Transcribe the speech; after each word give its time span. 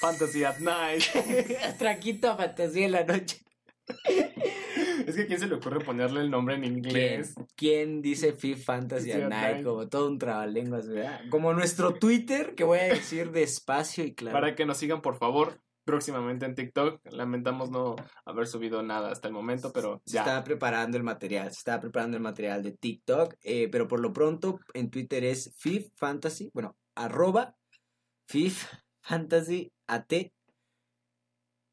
Fantasy 0.00 0.44
at 0.44 0.58
Night. 0.58 1.02
Traquito 1.78 2.36
fantasía 2.36 2.86
en 2.86 2.92
la 2.92 3.04
noche. 3.04 3.38
Es 5.06 5.14
que 5.14 5.22
a 5.22 5.26
quién 5.26 5.38
se 5.38 5.46
le 5.46 5.54
ocurre 5.54 5.80
ponerle 5.84 6.20
el 6.20 6.30
nombre 6.30 6.56
en 6.56 6.62
¿Quién, 6.62 6.74
inglés. 6.76 7.34
quién 7.54 8.02
dice 8.02 8.32
Fifth 8.32 8.64
Fantasy 8.64 9.12
at 9.12 9.28
Night? 9.28 9.64
Como 9.64 9.88
todo 9.88 10.08
un 10.08 10.18
trabalenguas, 10.18 10.88
¿verdad? 10.88 11.20
Como 11.30 11.52
nuestro 11.52 11.94
Twitter, 11.94 12.54
que 12.54 12.64
voy 12.64 12.78
a 12.80 12.84
decir 12.84 13.30
despacio 13.30 14.04
y 14.04 14.14
claro. 14.14 14.34
Para 14.34 14.54
que 14.56 14.66
nos 14.66 14.78
sigan, 14.78 15.02
por 15.02 15.16
favor, 15.18 15.60
próximamente 15.84 16.46
en 16.46 16.56
TikTok. 16.56 17.00
Lamentamos 17.12 17.70
no 17.70 17.94
haber 18.24 18.48
subido 18.48 18.82
nada 18.82 19.12
hasta 19.12 19.28
el 19.28 19.34
momento, 19.34 19.72
pero 19.72 20.02
Se 20.04 20.14
ya. 20.14 20.20
estaba 20.22 20.42
preparando 20.42 20.96
el 20.96 21.04
material, 21.04 21.52
se 21.52 21.58
estaba 21.58 21.80
preparando 21.80 22.16
el 22.16 22.22
material 22.22 22.62
de 22.64 22.72
TikTok, 22.72 23.34
eh, 23.42 23.68
pero 23.70 23.86
por 23.86 24.00
lo 24.00 24.12
pronto 24.12 24.58
en 24.74 24.90
Twitter 24.90 25.22
es 25.24 25.54
Fifth 25.56 25.92
Fantasy, 25.94 26.50
bueno, 26.52 26.76
arroba 26.96 27.54
Fifth 28.28 28.66
Fantasy 29.06 29.72
AT. 29.86 30.12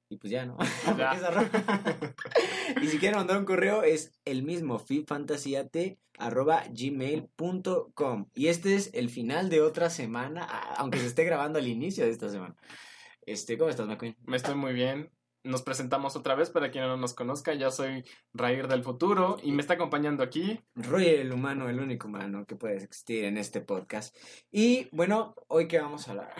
Y 0.10 0.18
pues 0.18 0.30
ya, 0.30 0.46
¿no? 0.46 0.58
Y 2.82 2.88
si 2.88 3.00
quieren 3.00 3.18
mandar 3.18 3.40
un 3.40 3.46
correo 3.46 3.82
es 3.82 4.12
el 4.26 4.44
mismo, 4.44 4.80
gmail.com. 6.72 8.30
Y 8.36 8.48
este 8.48 8.76
es 8.76 8.92
el 8.94 9.10
final 9.10 9.50
de 9.50 9.62
otra 9.62 9.90
semana, 9.90 10.44
aunque 10.78 11.00
se 11.00 11.08
esté 11.08 11.24
grabando 11.24 11.58
al 11.58 11.68
inicio 11.68 12.06
de 12.06 12.12
esta 12.12 12.30
semana. 12.30 12.56
Este, 13.26 13.58
¿cómo 13.58 13.72
estás, 13.72 13.88
McQueen? 13.88 14.16
Me 14.26 14.38
estoy 14.38 14.56
muy 14.56 14.74
bien. 14.74 15.10
Nos 15.44 15.64
presentamos 15.64 16.16
otra 16.16 16.36
vez 16.36 16.52
para 16.52 16.70
quien 16.70 16.86
no 16.86 16.98
nos 16.98 17.16
conozca. 17.16 17.56
Yo 17.56 17.72
soy 17.72 18.06
Rair 18.34 18.68
del 18.68 18.84
futuro 18.84 19.38
y 19.42 19.52
me 19.52 19.62
está 19.62 19.74
acompañando 19.74 20.24
aquí. 20.24 20.62
Roy, 20.76 21.08
el 21.08 21.34
humano, 21.34 21.68
el 21.68 21.80
único 21.80 22.08
humano 22.08 22.46
que 22.46 22.56
puede 22.56 22.76
existir 22.76 23.26
en 23.26 23.38
este 23.38 23.60
podcast. 23.60 24.16
Y 24.52 24.88
bueno, 24.92 25.34
hoy 25.48 25.68
que 25.68 25.80
vamos 25.80 26.08
a 26.08 26.12
hablar. 26.12 26.34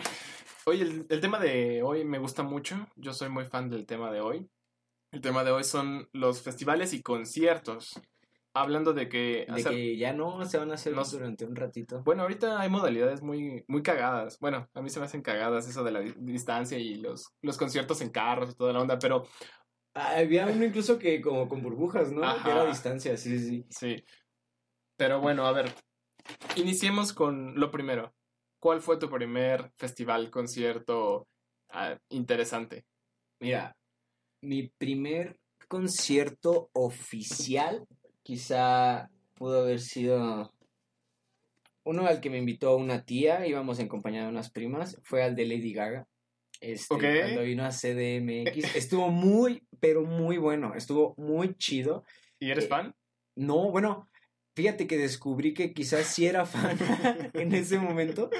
Hoy 0.66 0.80
el, 0.80 1.06
el 1.10 1.20
tema 1.20 1.38
de 1.38 1.82
hoy 1.82 2.04
me 2.04 2.18
gusta 2.18 2.42
mucho. 2.42 2.86
Yo 2.96 3.12
soy 3.12 3.28
muy 3.28 3.44
fan 3.44 3.68
del 3.68 3.86
tema 3.86 4.10
de 4.10 4.20
hoy. 4.20 4.48
El 5.12 5.20
tema 5.20 5.44
de 5.44 5.50
hoy 5.50 5.64
son 5.64 6.08
los 6.12 6.42
festivales 6.42 6.92
y 6.92 7.02
conciertos. 7.02 8.00
Hablando 8.56 8.92
de 8.92 9.08
que... 9.08 9.46
De 9.48 9.52
hacer- 9.52 9.72
que 9.72 9.96
ya 9.96 10.12
no 10.12 10.44
se 10.46 10.58
van 10.58 10.70
a 10.70 10.74
hacer 10.74 10.94
No- 10.94 11.04
durante 11.04 11.44
un 11.44 11.56
ratito. 11.56 12.02
Bueno, 12.04 12.22
ahorita 12.22 12.60
hay 12.60 12.70
modalidades 12.70 13.20
muy, 13.20 13.64
muy 13.68 13.82
cagadas. 13.82 14.38
Bueno, 14.38 14.68
a 14.72 14.80
mí 14.80 14.90
se 14.90 15.00
me 15.00 15.06
hacen 15.06 15.22
cagadas 15.22 15.68
eso 15.68 15.82
de 15.84 15.90
la 15.90 16.00
di- 16.00 16.14
distancia 16.18 16.78
y 16.78 16.94
los, 16.96 17.34
los 17.42 17.58
conciertos 17.58 18.00
en 18.00 18.10
carros 18.10 18.50
y 18.52 18.56
toda 18.56 18.72
la 18.72 18.80
onda, 18.80 18.98
pero 18.98 19.26
Ah, 19.96 20.16
Había 20.16 20.46
uno 20.46 20.64
incluso 20.64 20.98
que 20.98 21.20
como 21.20 21.48
con 21.48 21.62
burbujas, 21.62 22.10
¿no? 22.10 22.24
Ajá. 22.24 22.42
Que 22.42 22.50
era 22.50 22.62
a 22.62 22.66
distancia, 22.66 23.16
sí, 23.16 23.38
sí, 23.38 23.46
sí. 23.48 23.66
sí. 23.70 24.04
Pero 24.96 25.20
bueno, 25.20 25.46
a 25.46 25.52
ver, 25.52 25.72
iniciemos 26.56 27.12
con 27.12 27.54
lo 27.60 27.70
primero. 27.70 28.12
¿Cuál 28.64 28.80
fue 28.80 28.96
tu 28.96 29.10
primer 29.10 29.70
festival, 29.76 30.30
concierto 30.30 31.28
ah, 31.68 31.98
interesante? 32.08 32.86
Mira, 33.38 33.76
mi 34.40 34.68
primer 34.68 35.38
concierto 35.68 36.70
oficial 36.72 37.86
quizá 38.22 39.10
pudo 39.34 39.60
haber 39.60 39.80
sido 39.80 40.50
uno 41.84 42.06
al 42.06 42.22
que 42.22 42.30
me 42.30 42.38
invitó 42.38 42.74
una 42.78 43.04
tía, 43.04 43.46
íbamos 43.46 43.80
en 43.80 43.88
compañía 43.88 44.22
de 44.22 44.28
unas 44.28 44.50
primas, 44.50 44.98
fue 45.02 45.22
al 45.22 45.36
de 45.36 45.44
Lady 45.44 45.74
Gaga. 45.74 46.08
Este, 46.58 46.96
cuando 47.20 47.42
vino 47.42 47.66
a 47.66 47.70
CDMX, 47.70 48.76
estuvo 48.76 49.10
muy, 49.10 49.62
pero 49.78 50.06
muy 50.06 50.38
bueno, 50.38 50.72
estuvo 50.74 51.14
muy 51.18 51.54
chido. 51.56 52.02
¿Y 52.38 52.50
eres 52.50 52.64
Eh, 52.64 52.68
fan? 52.68 52.94
No, 53.36 53.70
bueno, 53.70 54.08
fíjate 54.54 54.86
que 54.86 54.96
descubrí 54.98 55.54
que 55.54 55.72
quizás 55.72 56.06
sí 56.06 56.26
era 56.26 56.46
fan 56.46 56.78
en 57.34 57.54
ese 57.54 57.78
momento, 57.78 58.30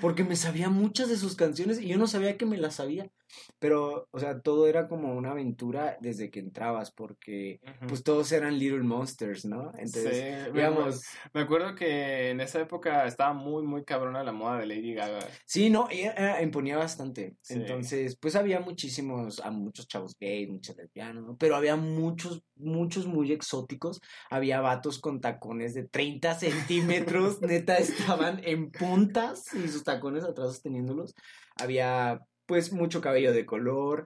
porque 0.00 0.24
me 0.24 0.36
sabía 0.36 0.68
muchas 0.68 1.08
de 1.08 1.16
sus 1.16 1.34
canciones 1.36 1.80
y 1.80 1.88
yo 1.88 1.98
no 1.98 2.06
sabía 2.06 2.36
que 2.36 2.46
me 2.46 2.58
las 2.58 2.76
sabía. 2.76 3.10
Pero, 3.58 4.08
o 4.10 4.18
sea, 4.18 4.40
todo 4.40 4.66
era 4.66 4.88
como 4.88 5.14
una 5.14 5.30
aventura 5.30 5.96
desde 6.00 6.30
que 6.30 6.40
entrabas, 6.40 6.90
porque 6.90 7.60
pues 7.88 8.02
todos 8.02 8.30
eran 8.32 8.58
Little 8.58 8.82
Monsters, 8.82 9.44
¿no? 9.44 9.72
Entonces, 9.78 10.12
Sí, 10.12 10.52
digamos, 10.52 11.02
Me 11.32 11.42
acuerdo 11.42 11.74
que 11.74 12.30
en 12.30 12.40
esa 12.40 12.60
época 12.60 13.06
estaba 13.06 13.32
muy, 13.32 13.62
muy 13.62 13.84
cabrona 13.84 14.22
la 14.22 14.32
moda 14.32 14.58
de 14.58 14.66
Lady 14.66 14.94
Gaga. 14.94 15.20
sí, 15.44 15.70
no, 15.70 15.88
ella, 15.90 16.40
imponía 16.42 16.76
bastante. 16.76 17.36
Sí. 17.40 17.54
Entonces, 17.54 18.16
pues 18.16 18.36
había 18.36 18.60
muchísimos, 18.60 19.40
a 19.40 19.50
muchos 19.50 19.86
chavos 19.88 20.16
gays, 20.18 20.48
muchos 20.50 20.76
lesbianos, 20.76 21.24
¿no? 21.24 21.36
Pero 21.36 21.56
había 21.56 21.76
muchos, 21.76 22.42
muchos 22.56 23.06
muy 23.06 23.32
exóticos. 23.32 24.00
Había 24.30 24.60
vatos 24.60 24.98
con 24.98 25.20
tacones 25.20 25.74
de 25.74 25.84
30 25.84 26.34
centímetros, 26.34 27.40
neta, 27.42 27.76
estaban 27.76 28.40
en 28.44 28.70
puntas 28.70 29.52
y 29.54 29.68
sus 29.68 29.84
tacones 29.84 30.24
atrás 30.24 30.48
sosteniéndolos. 30.48 31.14
Había, 31.56 32.20
pues, 32.46 32.72
mucho 32.72 33.00
cabello 33.00 33.32
de 33.32 33.46
color. 33.46 34.04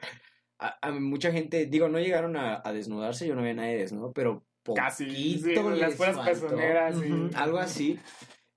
A, 0.59 0.79
a 0.81 0.91
mucha 0.93 1.33
gente, 1.33 1.67
digo, 1.67 1.89
no 1.89 1.99
llegaron 1.99 2.37
a, 2.37 2.63
a 2.65 2.73
desnudarse, 2.73 3.27
yo 3.27 3.35
no 3.35 3.41
había 3.43 3.55
nadie 3.55 3.77
desnudo, 3.77 4.13
pero 4.13 4.45
Casi, 4.75 5.09
sí, 5.39 5.39
poquito 5.43 5.71
las 5.71 5.91
les 5.91 5.97
puras 5.97 6.17
sí. 6.95 7.37
Algo 7.37 7.59
así. 7.59 7.99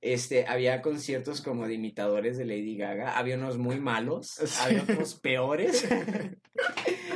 Este, 0.01 0.47
había 0.47 0.81
conciertos 0.81 1.41
como 1.41 1.67
de 1.67 1.73
imitadores 1.73 2.37
de 2.37 2.45
Lady 2.45 2.77
Gaga, 2.77 3.17
había 3.17 3.35
unos 3.35 3.57
muy 3.57 3.79
malos, 3.81 4.27
Sí. 4.45 4.55
había 4.63 4.83
otros 4.83 5.15
peores. 5.15 5.87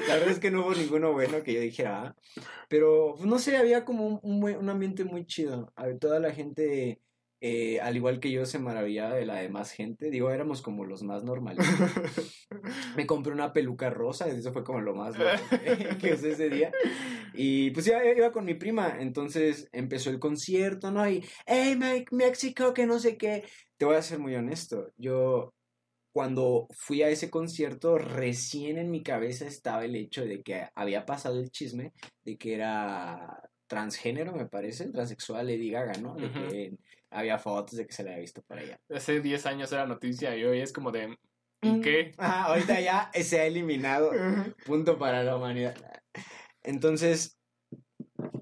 La 0.07 0.15
verdad 0.15 0.29
es 0.29 0.39
que 0.39 0.51
no 0.51 0.61
hubo 0.65 0.73
ninguno 0.75 1.13
bueno 1.13 1.41
que 1.43 1.53
yo 1.53 1.61
dijera, 1.61 2.07
"Ah". 2.07 2.15
pero 2.67 3.13
pues, 3.15 3.25
no 3.25 3.39
sé, 3.39 3.55
había 3.57 3.85
como 3.85 4.05
un, 4.05 4.19
un 4.21 4.39
buen- 4.41 4.57
un 4.57 4.69
ambiente 4.69 5.05
muy 5.05 5.25
chido. 5.25 5.71
A 5.75 5.85
ver, 5.87 5.97
toda 5.97 6.19
la 6.19 6.31
gente, 6.31 7.01
eh, 7.45 7.81
al 7.81 7.97
igual 7.97 8.21
que 8.21 8.31
yo, 8.31 8.45
se 8.45 8.57
maravillaba 8.57 9.15
de 9.15 9.25
la 9.25 9.35
demás 9.35 9.73
gente. 9.73 10.09
Digo, 10.09 10.31
éramos 10.31 10.61
como 10.61 10.85
los 10.85 11.03
más 11.03 11.25
normales. 11.25 11.67
Me 12.95 13.05
compré 13.05 13.33
una 13.33 13.51
peluca 13.51 13.89
rosa, 13.89 14.29
eso 14.29 14.53
fue 14.53 14.63
como 14.63 14.79
lo 14.79 14.95
más 14.95 15.19
loco 15.19 15.31
que, 15.49 15.97
que 15.97 16.13
usé 16.13 16.31
ese 16.31 16.49
día. 16.49 16.71
Y 17.33 17.71
pues 17.71 17.85
ya 17.85 18.01
iba 18.05 18.31
con 18.31 18.45
mi 18.45 18.53
prima, 18.53 18.95
entonces 18.97 19.67
empezó 19.73 20.09
el 20.09 20.19
concierto, 20.19 20.89
¿no? 20.89 21.09
Y, 21.09 21.21
hey, 21.45 21.75
Mike, 21.77 22.15
México, 22.15 22.73
que 22.73 22.85
no 22.85 22.97
sé 22.97 23.17
qué. 23.17 23.43
Te 23.75 23.83
voy 23.83 23.97
a 23.97 24.01
ser 24.01 24.19
muy 24.19 24.35
honesto, 24.35 24.93
yo 24.95 25.53
cuando 26.13 26.67
fui 26.71 27.01
a 27.01 27.09
ese 27.09 27.29
concierto, 27.29 27.97
recién 27.97 28.77
en 28.77 28.89
mi 28.89 29.03
cabeza 29.03 29.47
estaba 29.47 29.83
el 29.83 29.97
hecho 29.97 30.23
de 30.23 30.43
que 30.43 30.69
había 30.75 31.05
pasado 31.05 31.41
el 31.41 31.49
chisme 31.49 31.91
de 32.23 32.37
que 32.37 32.53
era 32.53 33.49
transgénero, 33.73 34.33
me 34.33 34.45
parece, 34.45 34.89
transexual 34.89 35.47
Lady 35.47 35.71
Gaga, 35.71 35.93
¿no? 35.93 36.15
De 36.15 36.31
que 36.31 36.77
había 37.09 37.39
fotos 37.39 37.75
de 37.75 37.87
que 37.87 37.93
se 37.93 38.03
la 38.03 38.11
había 38.11 38.21
visto 38.21 38.43
por 38.43 38.59
allá. 38.59 38.79
Hace 38.93 39.19
10 39.19 39.47
años 39.47 39.71
era 39.71 39.87
noticia 39.87 40.37
y 40.37 40.43
hoy 40.43 40.61
es 40.61 40.71
como 40.71 40.91
de... 40.91 41.17
¿Y 41.61 41.81
qué? 41.81 42.11
Ah, 42.19 42.43
ahorita 42.45 42.79
ya 42.81 43.09
se 43.13 43.39
ha 43.39 43.45
eliminado. 43.45 44.11
Punto 44.67 44.99
para 44.99 45.23
la 45.23 45.35
humanidad. 45.35 45.75
Entonces, 46.61 47.39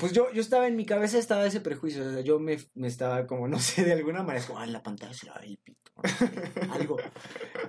pues 0.02 0.12
yo, 0.12 0.30
yo 0.34 0.42
estaba 0.42 0.68
en 0.68 0.76
mi 0.76 0.86
cabeza, 0.86 1.18
estaba 1.18 1.46
ese 1.46 1.62
prejuicio. 1.62 2.06
o 2.06 2.12
sea, 2.12 2.22
yo 2.22 2.40
me, 2.40 2.58
me 2.74 2.88
estaba 2.88 3.26
como, 3.28 3.48
no 3.48 3.58
sé, 3.60 3.86
de 3.86 3.94
alguna 3.94 4.20
manera, 4.24 4.40
es 4.40 4.46
como, 4.48 4.60
ah, 4.60 4.66
en 4.66 4.74
la 4.74 4.84
pantalla 4.84 5.14
se 5.14 5.28
el 5.44 5.58
pito. 5.60 5.80
algo. 6.72 6.98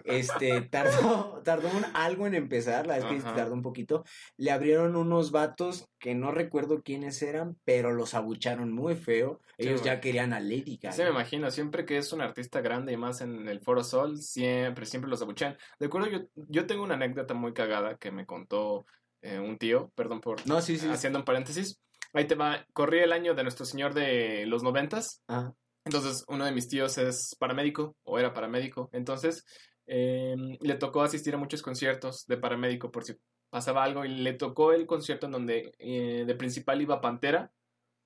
Este, 0.04 0.62
tardó, 0.62 1.43
tardó 1.44 1.69
un- 1.69 1.84
algo 1.94 2.26
en 2.26 2.34
empezar, 2.34 2.87
la 2.87 2.94
vez 2.97 3.04
que 3.04 3.16
Ajá. 3.16 3.34
tardó 3.34 3.53
un 3.54 3.62
poquito. 3.62 4.04
Le 4.37 4.50
abrieron 4.50 4.97
unos 4.97 5.31
vatos 5.31 5.87
que 5.98 6.15
no 6.15 6.32
recuerdo 6.32 6.82
quiénes 6.82 7.22
eran, 7.22 7.56
pero 7.65 7.93
los 7.93 8.15
abucharon 8.15 8.72
muy 8.72 8.97
feo. 8.97 9.41
Ellos 9.59 9.82
ya 9.84 10.00
querían 10.00 10.32
a 10.32 10.41
Lady 10.41 10.78
Gaga. 10.82 10.97
Sí, 10.97 11.03
me 11.03 11.10
imagino, 11.10 11.50
siempre 11.50 11.85
que 11.85 11.99
es 11.99 12.12
un 12.12 12.20
artista 12.20 12.61
grande 12.61 12.93
y 12.93 12.96
más 12.96 13.20
en 13.20 13.49
el 13.49 13.61
Foro 13.61 13.85
Sol, 13.85 14.19
siempre, 14.19 14.87
siempre 14.87 15.11
los 15.11 15.23
abuchean. 15.23 15.56
De 15.78 15.87
acuerdo, 15.87 16.08
yo, 16.08 16.20
yo 16.49 16.67
tengo 16.67 16.82
una 16.82 16.94
anécdota 16.94 17.35
muy 17.35 17.52
cagada 17.52 17.96
que 17.96 18.11
me 18.11 18.26
contó 18.26 18.87
eh, 19.20 19.38
un 19.38 19.58
tío, 19.58 19.93
perdón 19.94 20.20
por 20.20 20.44
No, 20.49 20.61
sí, 20.62 20.78
sí. 20.78 20.88
haciendo 20.88 21.19
un 21.20 21.25
paréntesis. 21.25 21.78
Ahí 22.14 22.26
te 22.26 22.35
va, 22.35 22.67
corrí 22.73 22.99
el 23.00 23.12
año 23.12 23.35
de 23.35 23.43
Nuestro 23.43 23.64
Señor 23.64 23.94
de 23.94 24.44
los 24.47 24.62
noventas, 24.62 25.23
Ah, 25.29 25.53
entonces 25.85 26.25
uno 26.29 26.44
de 26.44 26.53
mis 26.53 26.69
tíos 26.69 26.99
es 26.99 27.35
paramédico, 27.38 27.97
o 28.05 28.19
era 28.19 28.32
paramédico, 28.35 28.91
entonces 28.93 29.44
eh, 29.87 30.37
le 30.61 30.75
tocó 30.76 31.03
asistir 31.03 31.35
a 31.35 31.38
muchos 31.38 31.62
conciertos 31.62 32.25
de 32.26 32.37
paramédico 32.37 32.91
por 32.91 33.05
si 33.05 33.14
pasaba 33.50 33.82
algo, 33.85 34.05
y 34.05 34.09
le 34.09 34.35
tocó 34.35 34.73
el 34.73 34.87
concierto 34.87 35.26
en 35.26 35.32
donde 35.32 35.73
eh, 35.79 36.25
de 36.26 36.35
principal 36.35 36.81
iba 36.82 37.00
Pantera, 37.00 37.50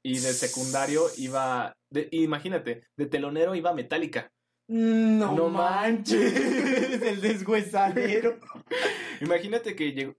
y 0.03 0.14
de 0.14 0.32
secundario 0.32 1.03
iba, 1.17 1.76
de- 1.91 2.08
imagínate, 2.12 2.87
de 2.97 3.06
telonero 3.06 3.55
iba 3.56 3.75
Metallica. 3.75 4.31
No, 4.69 5.35
No 5.35 5.49
manches, 5.49 7.03
el 7.03 7.20
deshuesadero. 7.20 8.38
Imagínate 9.20 9.75
que 9.76 9.93
llegó, 9.93 10.14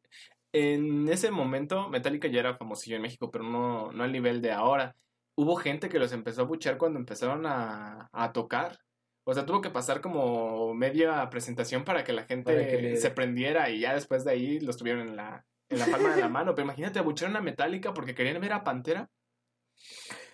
en 0.54 1.08
ese 1.10 1.32
momento 1.32 1.90
Metallica 1.90 2.28
ya 2.28 2.40
era 2.40 2.58
famosillo 2.58 2.96
en 2.96 3.02
México, 3.02 3.30
pero 3.32 3.44
no, 3.44 3.92
no 3.92 4.04
al 4.04 4.12
nivel 4.12 4.42
de 4.42 4.52
ahora. 4.52 4.96
Hubo 5.36 5.56
gente 5.56 5.90
que 5.90 6.00
los 6.00 6.12
empezó 6.14 6.42
a 6.42 6.46
buchar 6.46 6.78
cuando 6.78 7.00
empezaron 7.00 7.46
a, 7.46 8.10
a 8.12 8.32
tocar. 8.34 8.80
O 9.24 9.34
sea, 9.34 9.46
tuvo 9.46 9.62
que 9.62 9.70
pasar 9.70 10.00
como 10.02 10.74
media 10.74 11.30
presentación 11.30 11.84
para 11.84 12.04
que 12.04 12.14
la 12.14 12.24
gente 12.24 12.54
que 12.68 12.82
le- 12.82 12.98
se 12.98 13.12
prendiera 13.12 13.70
y 13.70 13.82
ya 13.82 13.94
después 13.94 14.24
de 14.24 14.32
ahí 14.32 14.60
los 14.62 14.78
tuvieron 14.78 15.10
en 15.10 15.16
la, 15.18 15.46
en 15.70 15.80
la 15.80 15.86
palma 15.86 16.16
de 16.16 16.22
la 16.22 16.30
mano. 16.30 16.56
Pero 16.56 16.66
imagínate, 16.66 17.00
abucharon 17.00 17.36
a 17.36 17.42
Metallica 17.42 17.94
porque 17.94 18.16
querían 18.16 18.40
ver 18.42 18.54
a 18.54 18.64
Pantera. 18.64 19.10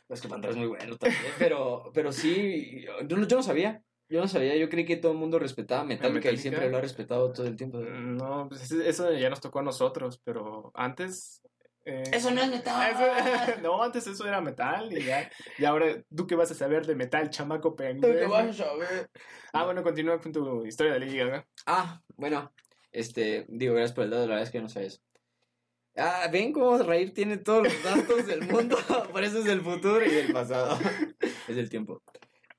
Es 0.10 0.22
que 0.22 0.28
Pantera 0.28 0.52
es 0.52 0.58
muy 0.58 0.68
bueno 0.68 0.96
también, 0.98 1.34
pero, 1.40 1.92
pero 1.94 2.12
sí, 2.12 2.86
yo 3.08 3.18
no 3.18 3.44
sabía. 3.44 3.82
Yo 4.14 4.22
no 4.22 4.28
sabía, 4.28 4.56
yo 4.56 4.70
creí 4.70 4.86
que 4.86 4.98
todo 4.98 5.14
el 5.14 5.18
mundo 5.18 5.40
respetaba 5.40 5.84
Metallica, 5.84 6.10
y 6.30 6.34
Metallica? 6.34 6.42
siempre 6.44 6.70
lo 6.70 6.78
ha 6.78 6.82
respetado 6.82 7.34
todo 7.34 7.48
el 7.48 7.56
tiempo. 7.56 7.80
No, 7.80 8.48
pues 8.48 8.72
eso 8.72 9.12
ya 9.12 9.28
nos 9.32 9.42
tocó 9.42 9.58
a 9.58 9.64
nosotros, 9.64 10.22
pero 10.24 10.70
antes... 10.76 11.42
eh, 11.84 12.04
Eso 12.12 12.30
no 12.30 12.44
es 12.44 12.52
metal. 12.52 12.92
eso- 13.56 13.62
no, 13.64 13.82
antes 13.82 14.06
eso 14.06 14.28
era 14.28 14.40
metal 14.40 14.96
y 14.96 15.04
ya. 15.04 15.32
Y 15.58 15.66
ahora, 15.66 15.88
¿tú 16.16 16.28
qué 16.28 16.36
vas 16.36 16.52
a 16.52 16.54
saber 16.54 16.86
de 16.86 16.94
metal, 16.94 17.32
chamaco 17.32 17.72
¿Tú 17.72 17.78
qué 17.78 17.84
pendejo? 17.86 18.30
vas 18.30 18.50
a 18.50 18.66
saber? 18.66 19.10
Ah, 19.52 19.66
bueno, 19.66 19.82
continúa 19.82 20.22
con 20.22 20.32
tu 20.32 20.64
historia 20.64 20.94
de 20.94 21.00
Lady 21.00 21.18
Gaga. 21.18 21.48
Ah, 21.66 22.00
bueno, 22.16 22.54
este, 22.92 23.48
digo, 23.50 23.74
gracias 23.74 23.94
por 23.96 24.04
el 24.04 24.12
dato, 24.12 24.28
la 24.28 24.36
verdad 24.36 24.44
es 24.44 24.52
que 24.52 24.62
no 24.62 24.70
sabía 24.70 24.90
eso. 24.90 25.02
Ah, 25.96 26.28
ven 26.32 26.54
cómo 26.54 26.78
Raír 26.78 27.16
tiene 27.16 27.38
todos 27.38 27.64
los 27.64 27.84
datos 27.84 28.28
del 28.28 28.44
mundo, 28.48 28.78
por 29.12 29.24
eso 29.24 29.40
es 29.40 29.46
del 29.46 29.62
futuro 29.62 30.06
y 30.06 30.12
del 30.12 30.32
pasado. 30.32 30.78
es 31.48 31.56
del 31.56 31.70
tiempo. 31.72 32.04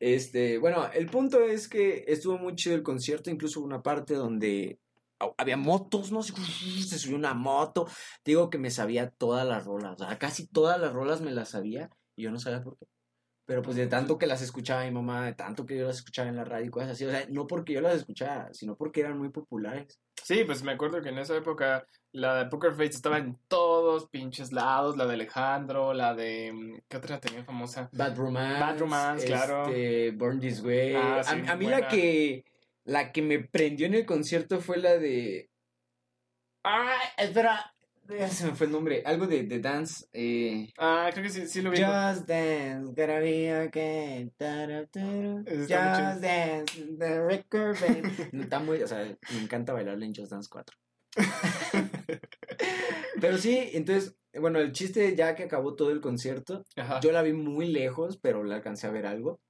Este, 0.06 0.58
bueno, 0.58 0.86
el 0.92 1.06
punto 1.06 1.40
es 1.40 1.66
que 1.66 2.04
estuvo 2.06 2.36
muy 2.36 2.54
chido 2.56 2.76
el 2.76 2.82
concierto, 2.82 3.30
incluso 3.30 3.62
una 3.62 3.82
parte 3.82 4.12
donde 4.12 4.78
ha- 5.18 5.32
había 5.38 5.56
motos, 5.56 6.12
no 6.12 6.22
se 6.22 6.98
subió 6.98 7.16
una 7.16 7.32
moto. 7.32 7.86
Digo 8.22 8.50
que 8.50 8.58
me 8.58 8.70
sabía 8.70 9.08
todas 9.08 9.46
las 9.48 9.64
rolas, 9.64 9.98
o 9.98 10.04
sea, 10.04 10.18
casi 10.18 10.46
todas 10.46 10.78
las 10.78 10.92
rolas 10.92 11.22
me 11.22 11.30
las 11.30 11.48
sabía 11.48 11.88
y 12.16 12.24
yo 12.24 12.30
no 12.30 12.38
sabía 12.38 12.62
por 12.62 12.76
qué. 12.76 12.84
Pero 13.46 13.62
pues 13.62 13.76
de 13.76 13.86
tanto 13.86 14.18
que 14.18 14.26
las 14.26 14.42
escuchaba 14.42 14.84
mi 14.84 14.90
mamá, 14.90 15.24
de 15.24 15.32
tanto 15.34 15.64
que 15.64 15.78
yo 15.78 15.86
las 15.86 15.96
escuchaba 15.96 16.28
en 16.28 16.36
la 16.36 16.44
radio 16.44 16.66
y 16.66 16.70
cosas 16.70 16.90
así, 16.90 17.06
o 17.06 17.10
sea, 17.10 17.26
no 17.30 17.46
porque 17.46 17.72
yo 17.72 17.80
las 17.80 17.96
escuchaba, 17.96 18.50
sino 18.52 18.76
porque 18.76 19.00
eran 19.00 19.16
muy 19.18 19.30
populares. 19.30 19.98
Sí, 20.24 20.42
pues 20.44 20.62
me 20.62 20.72
acuerdo 20.72 21.02
que 21.02 21.10
en 21.10 21.18
esa 21.18 21.36
época 21.36 21.86
la 22.12 22.36
de 22.36 22.46
Poker 22.46 22.72
Face 22.72 22.92
estaba 22.92 23.18
en 23.18 23.38
todos 23.46 24.08
pinches 24.08 24.52
lados, 24.52 24.96
la 24.96 25.04
de 25.04 25.14
Alejandro, 25.14 25.92
la 25.92 26.14
de... 26.14 26.50
mm, 26.50 26.78
¿Qué 26.88 26.96
otra 26.96 27.20
tenía 27.20 27.44
famosa? 27.44 27.90
Bad 27.92 28.16
Romance. 28.16 28.60
Bad 28.60 28.78
Romance, 28.78 29.26
claro. 29.26 29.68
este, 29.68 30.12
Born 30.12 30.40
This 30.40 30.62
Way. 30.62 30.94
Ah, 30.94 31.18
a, 31.20 31.24
sí, 31.24 31.42
a 31.46 31.56
mí 31.56 31.66
buena. 31.66 31.80
la 31.80 31.88
que 31.88 32.44
la 32.84 33.12
que 33.12 33.20
me 33.20 33.40
prendió 33.40 33.86
en 33.86 33.94
el 33.94 34.06
concierto 34.06 34.60
fue 34.60 34.78
la 34.78 34.96
de. 34.96 35.50
¡Ay! 36.62 37.08
Espera. 37.18 37.73
Ya 38.08 38.28
se 38.28 38.46
me 38.46 38.54
fue 38.54 38.66
el 38.66 38.72
nombre. 38.72 39.02
Algo 39.04 39.26
de, 39.26 39.44
de 39.44 39.60
dance. 39.60 40.06
Eh... 40.12 40.72
Ah, 40.78 41.10
creo 41.12 41.24
que 41.24 41.30
sí, 41.30 41.46
sí 41.46 41.62
lo 41.62 41.70
vi. 41.70 41.78
Just 41.78 42.26
dance, 42.26 42.88
gotta 42.88 43.18
be 43.18 43.66
okay. 43.66 44.30
tara, 44.36 44.86
tara. 44.86 45.42
Eso 45.46 45.60
Just 45.60 46.20
dance, 46.20 46.86
the 46.98 47.20
record, 47.20 47.78
baby. 47.80 48.10
Está 48.42 48.58
muy, 48.58 48.82
o 48.82 48.86
sea, 48.86 49.04
me 49.32 49.42
encanta 49.42 49.72
bailarle 49.72 50.06
en 50.06 50.14
Just 50.14 50.30
Dance 50.30 50.48
4. 50.50 50.76
Pero 53.20 53.38
sí, 53.38 53.70
entonces, 53.72 54.16
bueno, 54.34 54.58
el 54.58 54.72
chiste 54.72 55.14
ya 55.16 55.34
que 55.34 55.44
acabó 55.44 55.74
todo 55.74 55.90
el 55.90 56.00
concierto, 56.00 56.64
Ajá. 56.76 57.00
yo 57.00 57.12
la 57.12 57.22
vi 57.22 57.32
muy 57.32 57.68
lejos, 57.68 58.18
pero 58.18 58.44
la 58.44 58.56
alcancé 58.56 58.86
a 58.86 58.90
ver 58.90 59.06
algo. 59.06 59.40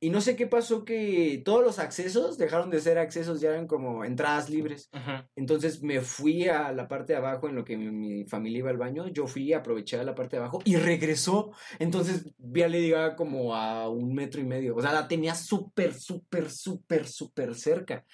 Y 0.00 0.10
no 0.10 0.20
sé 0.20 0.36
qué 0.36 0.46
pasó 0.46 0.84
que 0.84 1.42
todos 1.44 1.62
los 1.62 1.78
accesos 1.78 2.38
dejaron 2.38 2.70
de 2.70 2.80
ser 2.80 2.98
accesos, 2.98 3.40
ya 3.40 3.50
eran 3.50 3.66
como 3.66 4.04
entradas 4.04 4.48
libres. 4.48 4.88
Ajá. 4.92 5.28
Entonces 5.34 5.82
me 5.82 6.00
fui 6.00 6.48
a 6.48 6.72
la 6.72 6.88
parte 6.88 7.12
de 7.12 7.18
abajo 7.18 7.48
en 7.48 7.56
lo 7.56 7.64
que 7.64 7.76
mi, 7.76 7.90
mi 7.90 8.24
familia 8.24 8.60
iba 8.60 8.70
al 8.70 8.76
baño. 8.76 9.08
Yo 9.08 9.26
fui, 9.26 9.52
aproveché 9.52 10.02
la 10.04 10.14
parte 10.14 10.36
de 10.36 10.42
abajo 10.42 10.60
y 10.64 10.76
regresó. 10.76 11.52
Entonces 11.78 12.26
vi 12.38 12.62
a 12.62 12.68
Lady 12.68 12.90
Gaga 12.90 13.16
como 13.16 13.54
a 13.54 13.88
un 13.88 14.14
metro 14.14 14.40
y 14.40 14.44
medio. 14.44 14.76
O 14.76 14.82
sea, 14.82 14.92
la 14.92 15.08
tenía 15.08 15.34
súper, 15.34 15.94
súper, 15.94 16.50
súper, 16.50 17.06
súper 17.06 17.54
cerca. 17.54 18.04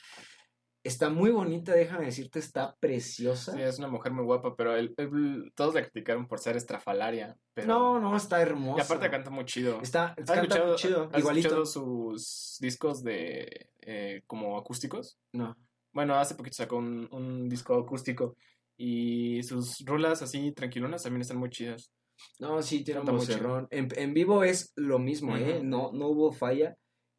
Está 0.85 1.09
muy 1.09 1.31
bonita, 1.31 1.73
déjame 1.73 2.05
decirte, 2.05 2.39
está 2.39 2.77
preciosa. 2.79 3.53
Sí, 3.55 3.63
es 3.63 3.79
una 3.79 3.89
mujer 3.89 4.13
muy 4.13 4.23
guapa, 4.25 4.55
pero 4.55 4.77
el- 4.77 4.93
el- 4.99 5.51
todos 5.57 5.75
la 5.75 5.83
criticaron 5.83 6.29
por 6.29 6.39
ser 6.39 6.57
estrafalaria. 6.59 7.37
Pero... 7.55 7.69
No, 7.69 7.99
no, 8.01 8.15
está 8.17 8.39
Y 8.39 8.43
hermosa. 8.43 8.85
aparte 8.85 9.11
canta 9.11 9.31
muy 9.31 9.47
chido. 9.47 9.81
Está, 9.81 10.09
¿Has 10.09 10.17
canta 10.17 10.35
escuchado, 10.43 10.67
muy 10.69 10.77
chido, 10.77 11.09
has 11.11 11.19
igualito. 11.19 11.49
escuchado 11.49 11.65
sus 11.67 12.59
discos 12.61 13.03
de 13.03 13.71
eh, 13.81 14.23
como 14.27 14.59
acústicos? 14.59 15.19
No. 15.33 15.57
Bueno, 15.93 16.17
hace 16.17 16.35
poquito 16.35 16.57
sacó 16.57 16.77
un, 16.77 17.09
un 17.13 17.49
disco 17.49 17.75
acústico 17.79 18.37
y 18.77 19.43
sus 19.43 19.79
rolas 19.87 20.21
así 20.21 20.53
tranquilonas 20.53 21.03
también 21.03 21.23
están 21.23 21.39
muy 21.39 21.49
chidas. 21.49 21.91
No, 22.39 22.61
sí, 22.63 22.85
tiene 22.85 23.01
un 23.01 23.07
vocerrón. 23.07 23.69
En, 23.71 23.89
en 23.97 24.13
vivo 24.13 24.45
es 24.45 24.73
lo 24.77 24.99
mismo, 24.99 25.37
¿eh? 25.37 25.61
No, 25.65 25.93
no 25.93 26.09
hubo 26.09 26.31
falla. 26.33 26.77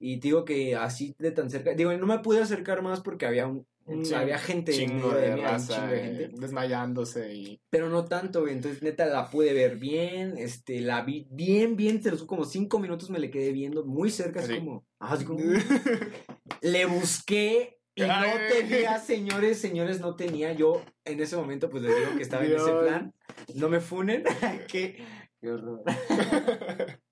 Y 0.07 0.17
te 0.17 0.27
digo 0.27 0.45
que 0.45 0.75
así 0.75 1.15
de 1.17 1.31
tan 1.31 1.49
cerca. 1.49 1.73
Digo, 1.73 1.91
no 1.97 2.05
me 2.05 2.19
pude 2.19 2.39
acercar 2.39 2.83
más 2.83 2.99
porque 3.01 3.25
había 3.25 3.47
un, 3.47 3.65
un- 3.85 4.05
Sí, 4.05 4.13
había 4.13 4.37
gente 4.37 4.71
en 4.71 4.89
chingo 4.91 5.09
de 5.09 5.29
de 5.31 5.35
raza 5.37 5.73
chingo 5.75 5.87
de 5.87 5.97
eh, 5.97 6.15
gente. 6.27 6.41
desmayándose 6.41 7.33
y 7.33 7.59
Pero 7.71 7.89
no 7.89 8.05
tanto, 8.05 8.41
güey. 8.41 8.53
Entonces, 8.53 8.83
neta, 8.83 9.07
la 9.07 9.29
pude 9.31 9.53
ver 9.53 9.77
bien. 9.77 10.37
Este, 10.37 10.79
la 10.81 11.01
vi 11.01 11.27
bien, 11.31 11.75
bien. 11.75 12.01
Te 12.01 12.11
lo 12.11 12.17
juro, 12.17 12.27
como 12.27 12.45
cinco 12.45 12.77
minutos 12.77 13.09
me 13.09 13.17
le 13.17 13.31
quedé 13.31 13.51
viendo 13.51 13.83
muy 13.83 14.11
cerca, 14.11 14.41
así 14.41 14.53
Sí. 14.53 14.59
como. 14.59 14.85
ajá, 14.99 15.15
así 15.15 15.25
como. 15.25 15.39
le 16.61 16.85
busqué 16.85 17.79
y 17.95 18.01
no 18.03 18.07
tenía, 18.51 18.99
señores, 18.99 19.57
señores, 19.57 20.01
no 20.01 20.15
tenía. 20.15 20.53
Yo 20.53 20.81
en 21.03 21.19
ese 21.19 21.35
momento, 21.35 21.69
pues 21.69 21.81
les 21.81 21.95
digo 21.97 22.15
que 22.15 22.21
estaba 22.23 22.45
en 22.45 22.51
ese 22.53 22.63
Dios. 22.65 22.83
plan. 22.83 23.13
No 23.55 23.69
me 23.69 23.79
funen. 23.79 24.23
qué, 24.67 25.03
qué 25.41 25.49
horror. 25.49 25.81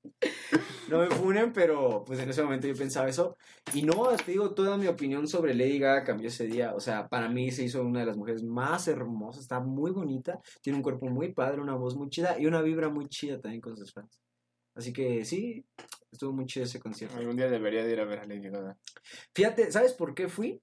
No 0.94 1.00
me 1.00 1.07
funen, 1.07 1.51
pero 1.51 2.04
pues 2.06 2.19
en 2.19 2.30
ese 2.30 2.44
momento 2.44 2.68
yo 2.68 2.75
pensaba 2.75 3.10
eso. 3.10 3.36
Y 3.74 3.81
no, 3.81 4.16
te 4.16 4.34
digo, 4.34 4.54
toda 4.54 4.78
mi 4.78 4.86
opinión 4.86 5.28
sobre 5.28 5.56
Lady 5.56 5.80
Gaga 5.80 6.04
cambió 6.04 6.28
ese 6.28 6.45
día. 6.45 6.75
O 6.75 6.80
sea, 6.80 7.07
para 7.07 7.30
mí 7.30 7.50
se 7.50 7.63
hizo 7.63 7.84
una 7.84 8.01
de 8.01 8.06
las 8.06 8.16
mujeres 8.16 8.44
más 8.44 8.88
hermosas. 8.88 9.42
Está 9.42 9.60
muy 9.60 9.90
bonita. 9.90 10.40
Tiene 10.62 10.78
un 10.78 10.84
cuerpo 10.84 11.07
muy 11.07 11.34
padre, 11.34 11.62
una 11.62 11.74
voz 11.74 11.95
muy 11.95 12.10
chida 12.10 12.40
y 12.40 12.45
una 12.45 12.62
vibra 12.62 12.90
muy 12.90 13.07
chida 13.10 13.42
también 13.42 13.60
con 13.60 13.75
sus 13.75 13.92
fans. 13.92 14.22
Así 14.75 14.94
que 14.94 15.25
sí, 15.25 15.66
estuvo 16.12 16.31
muy 16.31 16.45
chido 16.45 16.66
ese 16.66 16.80
concierto. 16.80 17.18
algún 17.18 17.38
día 17.38 17.50
debería 17.50 17.84
de 17.84 17.92
ir 17.92 18.00
a 18.00 18.06
ver 18.06 18.19
a 18.19 18.25
Lady 18.25 18.51
Gaga. 18.51 18.78
Fíjate, 19.34 19.72
¿sabes 19.72 19.94
por 19.94 20.13
qué 20.13 20.28
fui? 20.28 20.62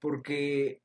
Porque 0.00 0.80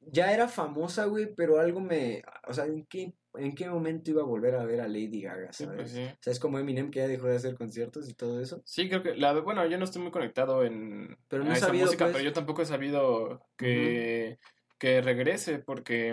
ya 0.00 0.32
era 0.32 0.48
famosa, 0.48 1.04
güey, 1.04 1.32
pero 1.32 1.60
algo 1.60 1.78
me... 1.78 2.24
O 2.48 2.52
sea, 2.52 2.64
¿en 2.64 2.84
qué, 2.86 3.14
¿en 3.34 3.54
qué 3.54 3.68
momento 3.68 4.10
iba 4.10 4.22
a 4.22 4.26
volver 4.26 4.54
a 4.54 4.64
ver 4.64 4.80
a 4.80 4.88
Lady 4.88 5.22
Gaga, 5.22 5.52
Sí, 5.52 5.64
sabes? 5.64 5.76
pues 5.76 5.92
sí. 5.92 6.04
O 6.04 6.16
sea, 6.20 6.32
es 6.32 6.40
como 6.40 6.58
Eminem 6.58 6.90
que 6.90 7.00
ya 7.00 7.08
dejó 7.08 7.26
de 7.28 7.36
hacer 7.36 7.54
conciertos 7.56 8.08
y 8.08 8.14
todo 8.14 8.40
eso. 8.40 8.62
Sí, 8.64 8.88
creo 8.88 9.02
que 9.02 9.14
la 9.14 9.32
bueno, 9.40 9.64
yo 9.66 9.78
no 9.78 9.84
estoy 9.84 10.02
muy 10.02 10.10
conectado 10.10 10.64
en 10.64 11.16
Pero 11.28 11.44
no 11.44 11.50
a 11.50 11.54
he 11.54 11.56
esa 11.56 11.66
sabido, 11.66 11.86
música, 11.86 12.06
pues. 12.06 12.16
pero 12.16 12.24
yo 12.24 12.32
tampoco 12.32 12.62
he 12.62 12.66
sabido 12.66 13.46
que, 13.56 14.38
que 14.78 15.00
regrese 15.00 15.58
porque 15.58 16.08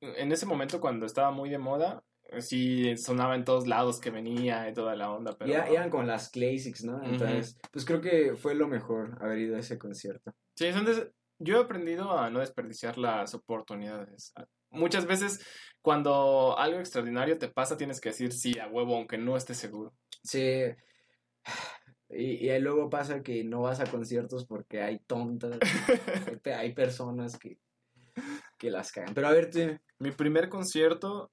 en 0.00 0.32
ese 0.32 0.46
momento 0.46 0.80
cuando 0.80 1.06
estaba 1.06 1.30
muy 1.30 1.50
de 1.50 1.58
moda, 1.58 2.02
sí 2.38 2.96
sonaba 2.96 3.34
en 3.34 3.44
todos 3.44 3.66
lados 3.66 4.00
que 4.00 4.10
venía 4.10 4.68
y 4.68 4.74
toda 4.74 4.96
la 4.96 5.10
onda, 5.10 5.36
pero 5.38 5.50
Ya 5.50 5.66
eran 5.66 5.90
con 5.90 6.06
las 6.06 6.30
classics, 6.30 6.84
¿no? 6.84 7.02
Entonces, 7.04 7.58
pues 7.72 7.84
creo 7.84 8.00
que 8.00 8.34
fue 8.36 8.54
lo 8.54 8.68
mejor 8.68 9.16
haber 9.20 9.38
ido 9.38 9.56
a 9.56 9.60
ese 9.60 9.78
concierto. 9.78 10.34
Sí, 10.56 10.72
son 10.72 10.84
des- 10.86 11.10
yo 11.38 11.58
he 11.58 11.64
aprendido 11.64 12.18
a 12.18 12.30
no 12.30 12.40
desperdiciar 12.40 12.96
las 12.98 13.34
oportunidades. 13.34 14.32
Muchas 14.70 15.06
veces 15.06 15.44
cuando 15.86 16.58
algo 16.58 16.80
extraordinario 16.80 17.38
te 17.38 17.46
pasa 17.46 17.76
tienes 17.76 18.00
que 18.00 18.08
decir 18.08 18.32
sí 18.32 18.58
a 18.58 18.66
huevo 18.66 18.96
aunque 18.96 19.18
no 19.18 19.36
estés 19.36 19.56
seguro. 19.56 19.94
Sí. 20.24 20.62
Y, 22.08 22.46
y 22.46 22.50
ahí 22.50 22.60
luego 22.60 22.88
pasa 22.88 23.20
que 23.22 23.42
no 23.42 23.62
vas 23.62 23.80
a 23.80 23.84
conciertos 23.90 24.46
porque 24.46 24.80
hay 24.80 25.00
tontas, 25.00 25.58
hay, 25.60 26.36
pe- 26.42 26.54
hay 26.54 26.72
personas 26.72 27.36
que, 27.36 27.58
que 28.58 28.70
las 28.70 28.92
cagan. 28.92 29.12
Pero 29.12 29.26
a 29.26 29.32
ver. 29.32 29.80
Mi 29.98 30.12
primer 30.12 30.48
concierto 30.48 31.32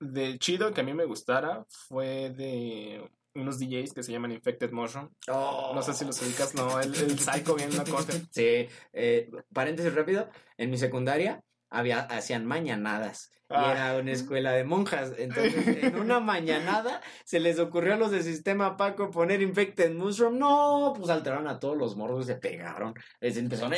de 0.00 0.36
chido 0.40 0.72
que 0.74 0.80
a 0.80 0.84
mí 0.84 0.92
me 0.92 1.04
gustara 1.04 1.64
fue 1.68 2.30
de 2.30 3.08
unos 3.36 3.60
DJs 3.60 3.92
que 3.94 4.02
se 4.02 4.10
llaman 4.10 4.32
Infected 4.32 4.72
Mushroom. 4.72 5.08
No 5.28 5.82
sé 5.82 5.92
si 5.94 6.04
los 6.04 6.20
ubicas, 6.20 6.52
no, 6.56 6.80
el, 6.80 6.92
el 6.96 7.16
Psycho 7.18 7.54
bien 7.54 7.72
una 7.72 7.84
cosa. 7.84 8.12
Sí, 8.32 8.66
eh, 8.92 9.30
paréntesis 9.54 9.94
rápido, 9.94 10.28
en 10.56 10.70
mi 10.70 10.78
secundaria 10.78 11.44
había, 11.70 12.00
hacían 12.00 12.44
mañanadas. 12.44 13.30
Y 13.50 13.54
Ah. 13.54 13.72
era 13.72 14.00
una 14.00 14.12
escuela 14.12 14.52
de 14.52 14.64
monjas. 14.64 15.12
Entonces, 15.16 15.82
en 15.84 15.96
una 15.96 16.20
mañanada 16.20 17.00
se 17.24 17.40
les 17.40 17.58
ocurrió 17.58 17.94
a 17.94 17.96
los 17.96 18.10
de 18.10 18.22
Sistema 18.22 18.76
Paco 18.76 19.10
poner 19.10 19.40
Infected 19.42 19.94
Mushroom. 19.94 20.38
No, 20.38 20.92
pues 20.96 21.10
alteraron 21.10 21.48
a 21.48 21.58
todos 21.58 21.76
los 21.76 21.96
morros, 21.96 22.26
se 22.26 22.36
pegaron. 22.36 22.94
Les 23.20 23.36
empezaron 23.36 23.74
a... 23.74 23.76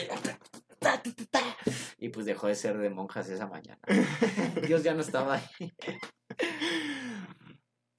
Y 1.98 2.08
pues 2.08 2.26
dejó 2.26 2.46
de 2.48 2.54
ser 2.54 2.78
de 2.78 2.90
monjas 2.90 3.28
esa 3.28 3.46
mañana. 3.46 3.78
Dios 4.66 4.82
ya 4.82 4.94
no 4.94 5.02
estaba 5.02 5.34
ahí. 5.34 5.72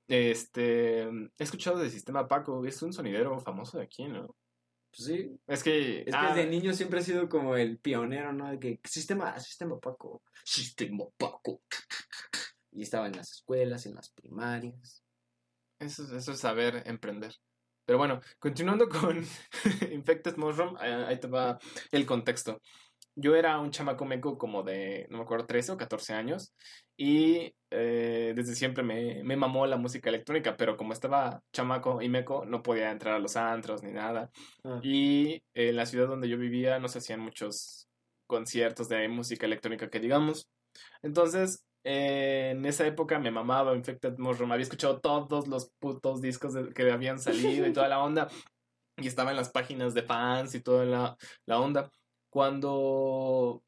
Este, 0.08 1.04
he 1.04 1.30
escuchado 1.38 1.78
de 1.80 1.90
Sistema 1.90 2.28
Paco, 2.28 2.66
es 2.66 2.82
un 2.82 2.92
sonidero 2.92 3.40
famoso 3.40 3.78
de 3.78 3.84
aquí, 3.86 4.08
¿no? 4.08 4.36
Pues 4.96 5.08
sí, 5.08 5.40
Es 5.48 5.64
que, 5.64 6.00
Es 6.02 6.06
que 6.06 6.12
ah, 6.16 6.34
desde 6.36 6.50
niño 6.50 6.74
siempre 6.74 7.00
ha 7.00 7.04
sido 7.04 7.30
como 7.30 7.56
el 7.56 7.80
pionero, 7.80 8.34
¿no? 8.34 8.50
De 8.52 8.60
que 8.60 8.80
sistema, 8.84 9.40
sistema 9.40 9.80
Paco, 9.80 10.22
sistema 10.44 11.06
Paco. 11.18 11.62
Y 12.72 12.84
estaba 12.84 13.08
en 13.08 13.16
las 13.16 13.32
escuelas, 13.32 13.86
en 13.86 13.96
las 13.96 14.10
primarias. 14.12 15.04
eso, 15.80 16.04
es- 16.04 16.12
eso 16.12 16.32
es 16.34 16.40
saber 16.40 16.84
emprender. 16.86 17.34
Pero 17.86 17.98
bueno, 17.98 18.22
continuando 18.40 18.88
con 18.88 19.26
Infected 19.92 20.36
Mushroom, 20.38 20.76
ahí 20.78 21.20
te 21.20 21.28
va 21.28 21.58
el 21.92 22.06
contexto. 22.06 22.62
Yo 23.22 23.36
era 23.36 23.60
un 23.60 23.72
chamaco 23.72 24.06
meco 24.06 24.38
como 24.38 24.64
de, 24.64 25.08
no 25.10 25.18
me 25.20 25.24
acuerdo, 25.24 25.46
13 25.46 25.74
o 25.74 25.78
14 25.78 26.14
años. 26.14 26.54
Y 26.98 27.54
eh, 27.72 28.34
desde 28.36 28.56
siempre 28.56 28.84
me, 28.84 29.24
me 29.24 29.36
mamó 29.36 29.66
la 29.68 29.78
música 29.78 30.10
electrónica, 30.10 30.58
pero 30.58 30.76
como 30.78 30.94
estaba 30.94 31.42
chamaco 31.54 32.02
y 32.02 32.10
meco, 32.10 32.46
no 32.46 32.62
podía 32.62 32.92
entrar 32.92 33.16
a 33.16 33.20
los 33.20 33.38
antros 33.38 33.84
ni 33.84 33.92
nada. 33.92 34.30
Ah. 34.64 34.80
Y 34.84 35.42
en 35.54 35.76
la 35.76 35.86
ciudad 35.86 36.08
donde 36.08 36.30
yo 36.30 36.38
vivía 36.38 36.80
no 36.80 36.88
se 36.88 37.00
hacían 37.00 37.20
muchos 37.20 37.88
conciertos 38.28 38.88
de 38.90 39.08
música 39.08 39.46
electrónica 39.46 39.90
que 39.90 40.00
digamos. 40.00 40.48
Entonces, 41.02 41.66
eh, 41.84 42.52
en 42.52 42.66
esa 42.66 42.86
época 42.86 43.20
me 43.20 43.32
mamaba 43.32 43.76
Infected 43.76 44.18
Mushroom. 44.18 44.52
Había 44.52 44.64
escuchado 44.64 45.00
todos 45.00 45.48
los 45.48 45.72
putos 45.80 46.22
discos 46.22 46.54
de- 46.54 46.74
que 46.74 46.92
habían 46.92 47.20
salido 47.20 47.68
y 47.68 47.74
toda 47.74 47.88
la 47.88 48.00
onda. 48.04 48.28
Y 48.98 49.08
estaba 49.08 49.32
en 49.32 49.38
las 49.38 49.50
páginas 49.50 49.94
de 49.94 50.04
fans 50.04 50.54
y 50.54 50.62
toda 50.62 50.86
la, 50.86 51.18
la 51.46 51.60
onda. 51.60 51.90
Cuando 52.32 53.62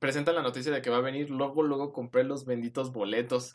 presentan 0.00 0.34
la 0.34 0.42
noticia 0.42 0.72
de 0.72 0.82
que 0.82 0.90
va 0.90 0.96
a 0.96 1.02
venir, 1.02 1.30
luego, 1.30 1.62
luego 1.62 1.92
compré 1.92 2.24
los 2.24 2.44
benditos 2.44 2.92
boletos. 2.92 3.52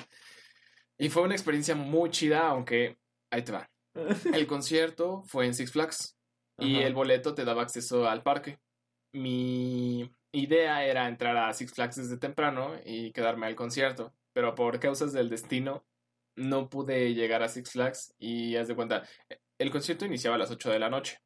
Y 0.97 1.09
fue 1.09 1.23
una 1.23 1.35
experiencia 1.35 1.75
muy 1.75 2.09
chida, 2.09 2.47
aunque 2.47 2.97
ahí 3.29 3.43
te 3.43 3.51
va. 3.51 3.69
El 4.33 4.47
concierto 4.47 5.21
fue 5.23 5.45
en 5.45 5.53
Six 5.53 5.73
Flags 5.73 6.17
y 6.59 6.77
Ajá. 6.77 6.87
el 6.87 6.93
boleto 6.93 7.35
te 7.35 7.43
daba 7.43 7.61
acceso 7.61 8.07
al 8.07 8.23
parque. 8.23 8.57
Mi 9.11 10.09
idea 10.31 10.85
era 10.85 11.09
entrar 11.09 11.35
a 11.35 11.53
Six 11.53 11.73
Flags 11.73 11.97
desde 11.97 12.17
temprano 12.17 12.73
y 12.85 13.11
quedarme 13.11 13.47
al 13.47 13.55
concierto, 13.55 14.13
pero 14.31 14.55
por 14.55 14.79
causas 14.79 15.11
del 15.11 15.29
destino 15.29 15.85
no 16.35 16.69
pude 16.69 17.13
llegar 17.13 17.43
a 17.43 17.49
Six 17.49 17.71
Flags 17.71 18.15
y 18.17 18.55
haz 18.55 18.69
de 18.69 18.75
cuenta, 18.75 19.03
el 19.57 19.71
concierto 19.71 20.05
iniciaba 20.05 20.35
a 20.37 20.39
las 20.39 20.51
8 20.51 20.69
de 20.69 20.79
la 20.79 20.89
noche 20.89 21.19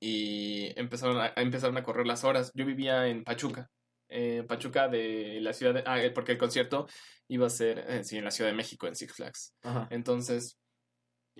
y 0.00 0.72
empezaron 0.76 1.20
a, 1.20 1.32
empezaron 1.36 1.76
a 1.76 1.82
correr 1.82 2.06
las 2.06 2.24
horas. 2.24 2.50
Yo 2.54 2.64
vivía 2.64 3.06
en 3.06 3.22
Pachuca, 3.22 3.70
eh, 4.08 4.44
Pachuca 4.48 4.88
de 4.88 5.38
la 5.40 5.52
ciudad 5.52 5.74
de... 5.74 5.84
Ah, 5.86 6.02
eh, 6.02 6.10
porque 6.10 6.32
el 6.32 6.38
concierto 6.38 6.86
iba 7.28 7.46
a 7.46 7.50
ser, 7.50 7.84
eh, 7.86 8.02
sí, 8.02 8.16
en 8.16 8.24
la 8.24 8.30
Ciudad 8.30 8.50
de 8.50 8.56
México, 8.56 8.86
en 8.86 8.96
Six 8.96 9.12
Flags. 9.12 9.54
Ajá. 9.62 9.86
Entonces, 9.90 10.58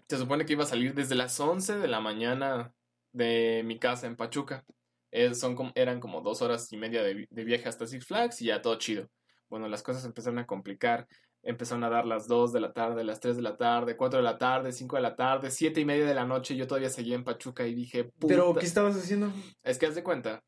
se 0.08 0.18
supone 0.18 0.44
que 0.44 0.52
iba 0.52 0.64
a 0.64 0.68
salir 0.68 0.94
desde 0.94 1.14
las 1.14 1.38
11 1.40 1.78
de 1.78 1.88
la 1.88 2.00
mañana 2.00 2.72
de 3.12 3.62
mi 3.64 3.78
casa 3.78 4.06
en 4.06 4.16
Pachuca. 4.16 4.64
Eh, 5.10 5.34
son 5.34 5.56
como, 5.56 5.72
eran 5.74 5.98
como 5.98 6.20
dos 6.20 6.42
horas 6.42 6.72
y 6.72 6.76
media 6.76 7.02
de, 7.02 7.26
de 7.28 7.44
viaje 7.44 7.68
hasta 7.68 7.86
Six 7.86 8.06
Flags 8.06 8.42
y 8.42 8.46
ya 8.46 8.62
todo 8.62 8.76
chido. 8.76 9.08
Bueno, 9.48 9.66
las 9.66 9.82
cosas 9.82 10.04
empezaron 10.04 10.38
a 10.38 10.46
complicar. 10.46 11.08
Empezaron 11.42 11.84
a 11.84 11.90
dar 11.90 12.06
las 12.06 12.28
2 12.28 12.52
de 12.52 12.60
la 12.60 12.72
tarde, 12.72 13.02
las 13.02 13.20
3 13.20 13.36
de 13.36 13.42
la 13.42 13.56
tarde, 13.56 13.96
4 13.96 14.18
de 14.18 14.22
la 14.22 14.36
tarde, 14.36 14.72
5 14.72 14.96
de 14.96 15.02
la 15.02 15.16
tarde, 15.16 15.50
7 15.50 15.80
y 15.80 15.84
media 15.84 16.04
de 16.04 16.14
la 16.14 16.24
noche. 16.24 16.54
Yo 16.54 16.66
todavía 16.66 16.90
seguía 16.90 17.14
en 17.14 17.24
Pachuca 17.24 17.66
y 17.66 17.74
dije, 17.74 18.10
Pero. 18.26 18.54
¿qué 18.54 18.66
estabas 18.66 18.96
haciendo? 18.96 19.32
Es 19.62 19.78
que 19.78 19.86
haz 19.86 19.94
de 19.94 20.02
cuenta 20.02 20.44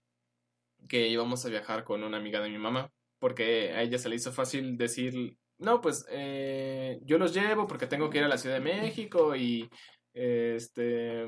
que 0.89 1.09
íbamos 1.09 1.45
a 1.47 1.49
viajar 1.49 1.85
con 1.85 2.03
una 2.03 2.19
amiga 2.19 2.41
de 2.41 2.51
mi 2.51 2.59
mamá, 2.59 2.91
porque 3.19 3.73
a 3.73 3.83
ella 3.83 3.99
se 3.99 4.09
le 4.09 4.17
hizo 4.17 4.33
fácil 4.33 4.77
decir, 4.77 5.37
no, 5.59 5.81
pues 5.81 6.05
eh, 6.11 7.01
yo 7.05 7.19
los 7.19 7.33
llevo 7.33 7.67
porque 7.67 7.87
tengo 7.87 8.11
que 8.11 8.19
ir 8.19 8.25
a 8.25 8.29
la 8.29 8.39
Ciudad 8.39 8.57
de 8.57 8.61
México 8.61 9.37
y 9.37 9.71
este 10.13 11.25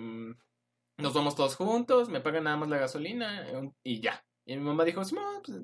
nos 0.97 1.14
vamos 1.14 1.35
todos 1.35 1.56
juntos, 1.56 2.09
me 2.09 2.21
pagan 2.21 2.44
nada 2.44 2.56
más 2.56 2.68
la 2.68 2.78
gasolina 2.78 3.47
y 3.83 4.00
ya. 4.00 4.25
Y 4.44 4.56
mi 4.56 4.62
mamá 4.62 4.85
dijo, 4.85 5.04
"Simón, 5.04 5.40
pues, 5.44 5.59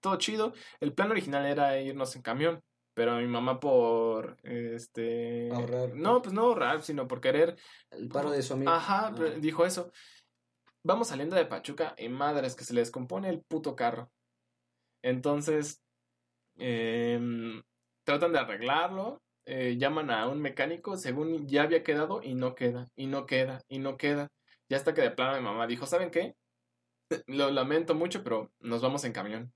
todo 0.00 0.16
chido. 0.16 0.54
El 0.80 0.94
plan 0.94 1.10
original 1.10 1.44
era 1.46 1.80
irnos 1.80 2.16
en 2.16 2.22
camión. 2.22 2.62
Pero 2.94 3.16
mi 3.16 3.26
mamá 3.26 3.60
por 3.60 4.36
este 4.42 5.48
Ahorrar. 5.52 5.94
no 5.94 6.20
pues 6.22 6.34
no 6.34 6.42
ahorrar 6.42 6.82
sino 6.82 7.06
por 7.06 7.20
querer 7.20 7.56
El 7.90 8.08
paro 8.08 8.30
de 8.30 8.42
su 8.42 8.54
amigo. 8.54 8.70
Ajá, 8.72 9.08
Ah. 9.08 9.12
dijo 9.38 9.64
eso. 9.64 9.92
Vamos 10.82 11.08
saliendo 11.08 11.36
de 11.36 11.46
Pachuca 11.46 11.94
y 11.98 12.08
madres 12.08 12.56
que 12.56 12.64
se 12.64 12.74
le 12.74 12.80
descompone 12.80 13.28
el 13.28 13.42
puto 13.42 13.76
carro. 13.76 14.10
Entonces, 15.02 15.82
em, 16.56 17.62
tratan 18.04 18.32
de 18.32 18.38
arreglarlo, 18.38 19.22
eh, 19.46 19.76
llaman 19.78 20.10
a 20.10 20.26
un 20.28 20.40
mecánico 20.40 20.96
según 20.96 21.46
ya 21.46 21.62
había 21.62 21.82
quedado 21.82 22.22
y 22.22 22.34
no 22.34 22.54
queda, 22.54 22.88
y 22.96 23.06
no 23.06 23.26
queda, 23.26 23.62
y 23.68 23.78
no 23.78 23.96
queda. 23.96 24.28
Ya 24.68 24.76
hasta 24.76 24.94
que 24.94 25.02
de 25.02 25.10
plano 25.10 25.36
mi 25.36 25.44
mamá 25.44 25.66
dijo, 25.66 25.86
¿saben 25.86 26.10
qué? 26.10 26.34
Lo 27.26 27.50
lamento 27.50 27.94
mucho, 27.94 28.22
pero 28.22 28.50
nos 28.60 28.82
vamos 28.82 29.04
en 29.04 29.12
camión. 29.12 29.52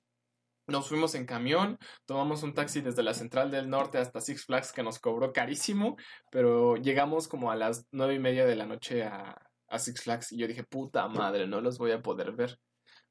Nos 0.66 0.88
fuimos 0.88 1.14
en 1.14 1.26
camión, 1.26 1.78
tomamos 2.06 2.42
un 2.42 2.54
taxi 2.54 2.80
desde 2.80 3.02
la 3.02 3.12
central 3.12 3.50
del 3.50 3.68
norte 3.68 3.98
hasta 3.98 4.20
Six 4.20 4.46
Flags 4.46 4.72
que 4.72 4.82
nos 4.82 4.98
cobró 4.98 5.32
carísimo, 5.32 5.96
pero 6.30 6.76
llegamos 6.76 7.28
como 7.28 7.50
a 7.50 7.56
las 7.56 7.86
nueve 7.92 8.14
y 8.14 8.18
media 8.18 8.46
de 8.46 8.56
la 8.56 8.64
noche 8.64 9.02
a, 9.02 9.36
a 9.68 9.78
Six 9.78 10.02
Flags 10.02 10.32
y 10.32 10.38
yo 10.38 10.46
dije, 10.46 10.64
puta 10.64 11.06
madre, 11.08 11.46
no 11.46 11.60
los 11.60 11.78
voy 11.78 11.92
a 11.92 12.00
poder 12.00 12.32
ver. 12.32 12.58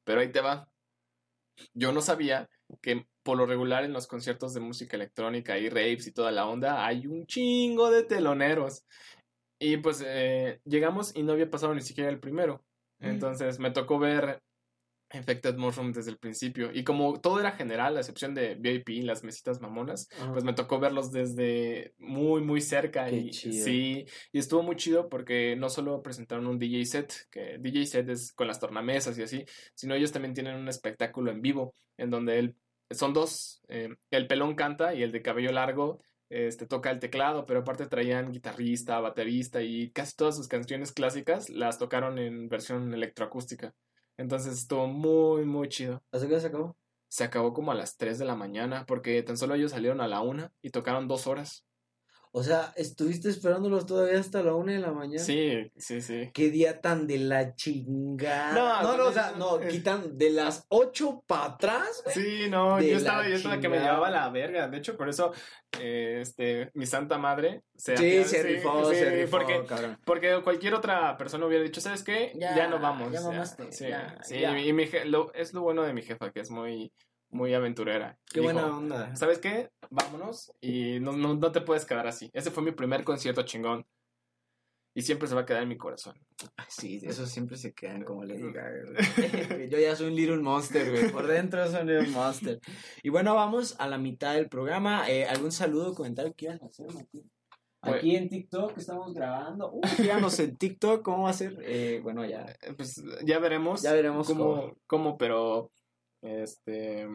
Pero 0.04 0.22
ahí 0.22 0.32
te 0.32 0.42
va. 0.42 0.68
Yo 1.74 1.92
no 1.92 2.02
sabía 2.02 2.50
que 2.82 3.06
por 3.22 3.38
lo 3.38 3.46
regular 3.46 3.84
en 3.84 3.94
los 3.94 4.08
conciertos 4.08 4.54
de 4.54 4.60
música 4.60 4.98
electrónica 4.98 5.58
y 5.58 5.70
raves 5.70 6.08
y 6.08 6.12
toda 6.12 6.32
la 6.32 6.48
onda 6.48 6.86
hay 6.86 7.08
un 7.08 7.26
chingo 7.26 7.92
de 7.92 8.04
teloneros. 8.04 8.84
Y 9.60 9.78
pues 9.78 10.04
eh, 10.06 10.60
llegamos 10.66 11.16
y 11.16 11.24
no 11.24 11.34
había 11.34 11.50
pasado 11.50 11.74
ni 11.74 11.82
siquiera 11.82 12.10
el 12.10 12.20
primero. 12.20 12.64
Entonces 13.00 13.60
me 13.60 13.72
tocó 13.72 14.00
ver 14.00 14.42
Infected 15.14 15.56
Mushroom 15.56 15.92
desde 15.92 16.12
el 16.12 16.18
principio. 16.18 16.72
Y 16.74 16.84
como 16.84 17.20
todo 17.20 17.40
era 17.40 17.52
general, 17.52 17.96
a 17.96 18.00
excepción 18.00 18.34
de 18.34 18.56
VIP, 18.56 19.04
las 19.04 19.24
mesitas 19.24 19.62
mamonas, 19.62 20.10
pues 20.32 20.44
me 20.44 20.54
tocó 20.54 20.80
verlos 20.80 21.12
desde 21.12 21.94
muy, 22.00 22.42
muy 22.42 22.62
cerca. 22.62 23.06
Qué 23.06 23.18
y 23.18 23.30
chido. 23.30 23.66
sí, 23.66 24.06
y 24.32 24.40
estuvo 24.40 24.64
muy 24.64 24.76
chido 24.76 25.10
porque 25.10 25.56
no 25.56 25.70
solo 25.70 26.02
presentaron 26.02 26.48
un 26.48 26.60
DJ 26.60 26.86
set, 26.86 27.14
que 27.30 27.58
DJ 27.60 27.86
set 27.86 28.10
es 28.10 28.34
con 28.34 28.48
las 28.48 28.60
tornamesas 28.60 29.18
y 29.18 29.24
así, 29.24 29.46
sino 29.76 29.96
ellos 29.96 30.12
también 30.12 30.34
tienen 30.34 30.56
un 30.56 30.68
espectáculo 30.68 31.32
en 31.32 31.42
vivo, 31.42 31.76
en 31.98 32.10
donde 32.10 32.40
él, 32.40 32.56
son 32.90 33.14
dos, 33.14 33.62
eh, 33.68 33.96
el 34.12 34.28
pelón 34.28 34.56
canta 34.56 34.94
y 34.94 35.04
el 35.04 35.12
de 35.12 35.22
cabello 35.22 35.52
largo 35.52 36.02
este, 36.34 36.66
toca 36.66 36.90
el 36.90 37.00
teclado, 37.00 37.46
pero 37.46 37.60
aparte 37.60 37.86
traían 37.86 38.32
guitarrista, 38.32 39.00
baterista 39.00 39.62
y 39.62 39.92
casi 39.92 40.16
todas 40.16 40.36
sus 40.36 40.48
canciones 40.48 40.92
clásicas 40.92 41.50
las 41.50 41.78
tocaron 41.78 42.18
en 42.18 42.50
versión 42.50 42.92
electroacústica. 42.92 43.76
Entonces 44.18 44.54
estuvo 44.54 44.88
muy, 44.88 45.46
muy 45.46 45.70
chido. 45.70 46.04
¿Hasta 46.12 46.28
qué 46.28 46.40
se 46.40 46.48
acabó? 46.48 46.78
Se 47.08 47.24
acabó 47.24 47.54
como 47.54 47.72
a 47.72 47.76
las 47.76 47.98
3 47.98 48.18
de 48.20 48.26
la 48.26 48.36
mañana 48.36 48.86
porque 48.86 49.22
tan 49.24 49.38
solo 49.38 49.56
ellos 49.56 49.72
salieron 49.72 50.02
a 50.02 50.08
la 50.08 50.22
una 50.22 50.52
y 50.62 50.70
tocaron 50.72 51.08
dos 51.08 51.28
horas. 51.28 51.66
O 52.36 52.42
sea, 52.42 52.74
¿estuviste 52.76 53.30
esperándolos 53.30 53.86
todavía 53.86 54.20
hasta 54.20 54.42
la 54.42 54.56
una 54.56 54.72
de 54.74 54.80
la 54.80 54.92
mañana? 54.92 55.20
Sí, 55.24 55.72
sí, 55.78 56.02
sí. 56.02 56.32
Qué 56.34 56.50
día 56.50 56.82
tan 56.82 57.06
de 57.06 57.20
la 57.20 57.56
chingada. 57.56 58.54
No, 58.54 58.82
no, 58.82 58.98
no, 58.98 59.06
o 59.10 59.12
sea, 59.12 59.34
no, 59.38 59.60
es- 59.60 59.72
quitan 59.72 60.18
de 60.18 60.32
las 60.32 60.66
ocho 60.70 61.24
para 61.28 61.46
atrás, 61.46 62.02
güey. 62.04 62.16
Sí, 62.16 62.50
no, 62.50 62.82
yo 62.82 62.98
estaba, 62.98 63.28
yo 63.30 63.36
estaba 63.36 63.60
que 63.60 63.70
me 63.70 63.78
llevaba 63.78 64.10
la 64.10 64.28
verga. 64.30 64.68
De 64.68 64.78
hecho, 64.80 64.98
por 64.98 65.10
eso, 65.10 65.32
eh, 65.80 66.20
este, 66.22 66.72
mi 66.74 66.88
santa 66.88 67.20
madre 67.20 67.62
se 67.76 67.98
Sí, 67.98 68.24
se 68.24 68.42
sí, 68.42 68.48
rifó, 68.48 68.90
sí, 68.90 68.96
se 68.96 69.12
rifó, 69.12 69.38
Porque, 69.38 69.64
cabrón. 69.68 70.00
porque 70.04 70.42
cualquier 70.44 70.74
otra 70.74 71.16
persona 71.18 71.46
hubiera 71.46 71.64
dicho, 71.64 71.82
¿sabes 71.82 72.02
qué? 72.04 72.32
Ya, 72.34 72.56
Ya, 72.56 72.68
no 72.68 72.80
vamos. 72.80 73.12
ya 73.12 73.22
mamaste, 73.22 73.72
sí, 73.72 73.88
ya, 73.90 74.18
sí, 74.24 74.40
ya. 74.40 74.58
y 74.60 74.74
mi 74.74 74.86
je- 74.88 75.06
lo- 75.06 75.32
es 75.36 75.54
lo 75.54 75.62
bueno 75.62 75.84
de 75.84 75.94
mi 75.94 76.02
jefa, 76.02 76.32
que 76.32 76.40
es 76.40 76.50
muy, 76.50 76.92
muy 77.34 77.54
aventurera. 77.54 78.18
Qué 78.32 78.40
Dijo, 78.40 78.54
buena 78.54 78.78
onda. 78.78 79.16
¿Sabes 79.16 79.40
qué? 79.40 79.70
Vámonos 79.90 80.54
y 80.62 81.00
no, 81.00 81.14
no, 81.14 81.34
no 81.36 81.52
te 81.52 81.62
puedes 81.62 81.86
quedar 81.86 82.08
así. 82.08 82.30
Ese 82.34 82.52
fue 82.52 82.64
mi 82.64 82.72
primer 82.72 83.04
concierto 83.04 83.44
chingón. 83.44 83.86
Y 84.96 85.02
siempre 85.02 85.28
se 85.28 85.34
va 85.34 85.42
a 85.42 85.46
quedar 85.46 85.64
en 85.64 85.70
mi 85.70 85.78
corazón. 85.78 86.14
Sí, 86.68 87.02
esos 87.02 87.28
siempre 87.28 87.58
se 87.58 87.74
quedan 87.74 88.04
como 88.04 88.24
le 88.24 88.38
diga. 88.38 88.70
güey. 89.50 89.68
Yo 89.68 89.80
ya 89.80 89.96
soy 89.96 90.08
un 90.08 90.16
little 90.16 90.38
monster, 90.38 90.92
güey. 90.92 91.12
Por 91.12 91.26
dentro 91.26 91.66
soy 91.68 91.82
un 91.82 91.88
little 91.88 92.10
monster. 92.10 92.60
Y 93.02 93.10
bueno, 93.10 93.34
vamos 93.34 93.76
a 93.80 93.88
la 93.88 93.98
mitad 93.98 94.36
del 94.36 94.50
programa. 94.50 95.10
Eh, 95.10 95.26
¿Algún 95.26 95.52
saludo, 95.52 95.96
comentario 95.96 96.32
que 96.34 96.46
quieran 96.46 96.60
hacer, 96.64 96.94
Martín? 96.94 97.32
Aquí 97.82 98.16
en 98.16 98.30
TikTok 98.30 98.78
estamos 98.78 99.14
grabando. 99.14 99.72
Uh, 99.74 99.88
síganos 99.88 100.40
en 100.40 100.56
TikTok. 100.58 101.02
¿Cómo 101.02 101.24
va 101.24 101.32
a 101.32 101.34
ser? 101.34 101.58
Eh, 101.64 102.00
bueno, 102.04 102.24
ya. 102.24 102.46
Pues 102.78 103.04
ya 103.26 103.40
veremos. 103.40 103.82
Ya 103.82 103.94
veremos 103.94 104.28
cómo, 104.28 104.44
cómo. 104.44 104.76
cómo, 104.86 105.18
pero 105.18 105.72
este 106.24 107.08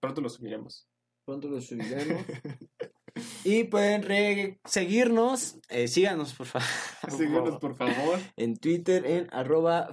pronto 0.00 0.20
lo 0.20 0.28
subiremos. 0.28 0.86
Pronto 1.26 1.48
lo 1.48 1.60
subiremos. 1.60 2.24
Y 3.42 3.64
pueden 3.64 4.02
re- 4.02 4.60
seguirnos. 4.64 5.58
eh, 5.70 5.88
síganos, 5.88 6.34
por 6.34 6.46
favor. 6.46 6.68
Síguenos, 7.10 7.58
por 7.58 7.74
favor. 7.74 8.20
En 8.36 8.56
Twitter, 8.56 9.04
en 9.06 9.26
arroba. 9.32 9.88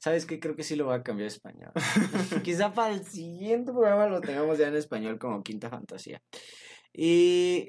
¿Sabes 0.00 0.24
qué? 0.26 0.40
Creo 0.40 0.56
que 0.56 0.62
sí 0.62 0.74
lo 0.74 0.86
voy 0.86 0.94
a 0.94 1.02
cambiar 1.02 1.26
a 1.26 1.28
español. 1.28 1.72
Quizá 2.44 2.72
para 2.72 2.94
el 2.94 3.04
siguiente 3.04 3.72
programa 3.72 4.06
lo 4.06 4.22
tengamos 4.22 4.56
ya 4.56 4.68
en 4.68 4.76
español 4.76 5.18
como 5.18 5.42
Quinta 5.42 5.68
Fantasía. 5.68 6.22
Y 6.94 7.68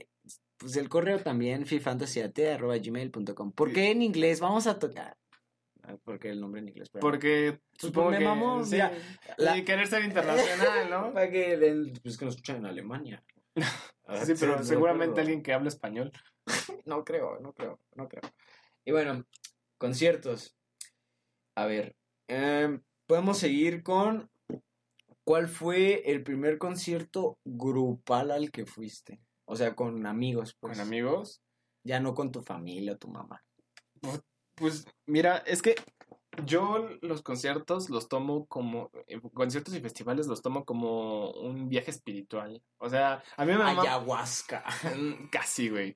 pues 0.58 0.78
el 0.78 0.88
correo 0.88 1.20
también, 1.20 1.66
FIFFantasyAT, 1.66 2.40
arroba 2.54 2.78
gmail.com. 2.78 3.52
¿Por 3.52 3.74
qué 3.74 3.92
en 3.92 4.04
inglés? 4.04 4.40
Vamos 4.40 4.68
a 4.68 4.80
tocar. 4.80 5.18
Ah, 5.90 5.98
¿Por 6.04 6.20
qué 6.20 6.30
el 6.30 6.40
nombre 6.40 6.62
en 6.62 6.68
inglés? 6.70 6.90
Pero- 6.92 7.02
Porque 7.02 7.60
supongo 7.78 8.12
me 8.12 8.20
que 8.20 8.26
mamó, 8.26 8.64
sí, 8.64 8.74
mira, 8.74 8.92
la- 9.38 9.58
y 9.58 9.64
querer 9.66 9.88
ser 9.88 10.04
internacional, 10.06 10.90
¿no? 10.90 11.14
Para 11.14 11.32
que, 11.32 11.58
den- 11.58 11.94
pues 12.04 12.18
que 12.18 12.26
nos 12.26 12.36
escuchan 12.36 12.58
en 12.58 12.66
Alemania. 12.68 13.24
Sí, 14.26 14.34
pero 14.40 14.64
seguramente 14.64 15.22
alguien 15.22 15.44
que 15.44 15.54
hable 15.54 15.70
español. 15.70 16.12
No 16.86 17.04
creo, 17.04 17.40
no 17.40 17.54
creo, 17.54 17.80
no 17.96 18.08
creo. 18.10 18.24
Y 18.84 18.92
bueno, 18.92 19.24
conciertos. 19.78 20.56
A 21.56 21.66
ver, 21.68 21.96
em, 22.28 22.82
podemos 23.06 23.38
seguir 23.38 23.84
con 23.84 24.32
¿cuál 25.24 25.48
fue 25.48 26.12
el 26.12 26.24
primer 26.24 26.58
concierto 26.58 27.38
grupal 27.46 28.32
al 28.32 28.50
que 28.50 28.66
fuiste? 28.66 29.22
O 29.46 29.56
sea, 29.56 29.76
con 29.76 30.08
amigos, 30.08 30.56
pues. 30.60 30.80
Con 30.80 30.88
amigos. 30.88 31.44
Ya 31.84 32.00
no 32.00 32.16
con 32.16 32.32
tu 32.32 32.42
familia 32.42 32.94
o 32.94 32.98
tu 32.98 33.10
mamá. 33.10 33.44
Pues 34.60 34.86
mira, 35.06 35.38
es 35.46 35.62
que 35.62 35.76
yo 36.46 36.90
los 37.02 37.22
conciertos 37.22 37.90
los 37.90 38.08
tomo 38.08 38.46
como, 38.48 38.92
eh, 39.08 39.20
conciertos 39.34 39.74
y 39.74 39.82
festivales 39.82 40.28
los 40.28 40.42
tomo 40.42 40.66
como 40.66 41.32
un 41.32 41.70
viaje 41.70 41.92
espiritual. 41.92 42.62
O 42.78 42.90
sea, 42.90 43.24
a 43.38 43.46
mí 43.46 43.52
me 43.52 43.58
mama... 43.58 43.82
Ayahuasca. 43.82 44.64
Casi, 45.32 45.70
güey. 45.70 45.96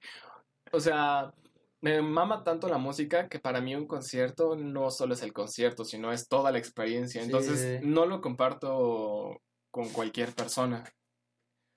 O 0.72 0.79
sea, 0.79 1.34
me 1.82 2.01
mama 2.01 2.43
tanto 2.43 2.67
la 2.67 2.77
música 2.77 3.27
que 3.27 3.39
para 3.39 3.62
mí 3.62 3.75
un 3.75 3.88
concierto 3.88 4.55
no 4.55 4.89
solo 4.89 5.13
es 5.13 5.22
el 5.22 5.34
concierto, 5.34 5.86
sino 5.86 6.12
es 6.12 6.27
toda 6.27 6.51
la 6.51 6.58
experiencia. 6.58 7.22
Entonces, 7.22 7.82
no 7.84 8.05
lo 8.05 8.22
comparto 8.22 9.41
con 9.70 9.89
cualquier 9.89 10.34
persona. 10.34 10.84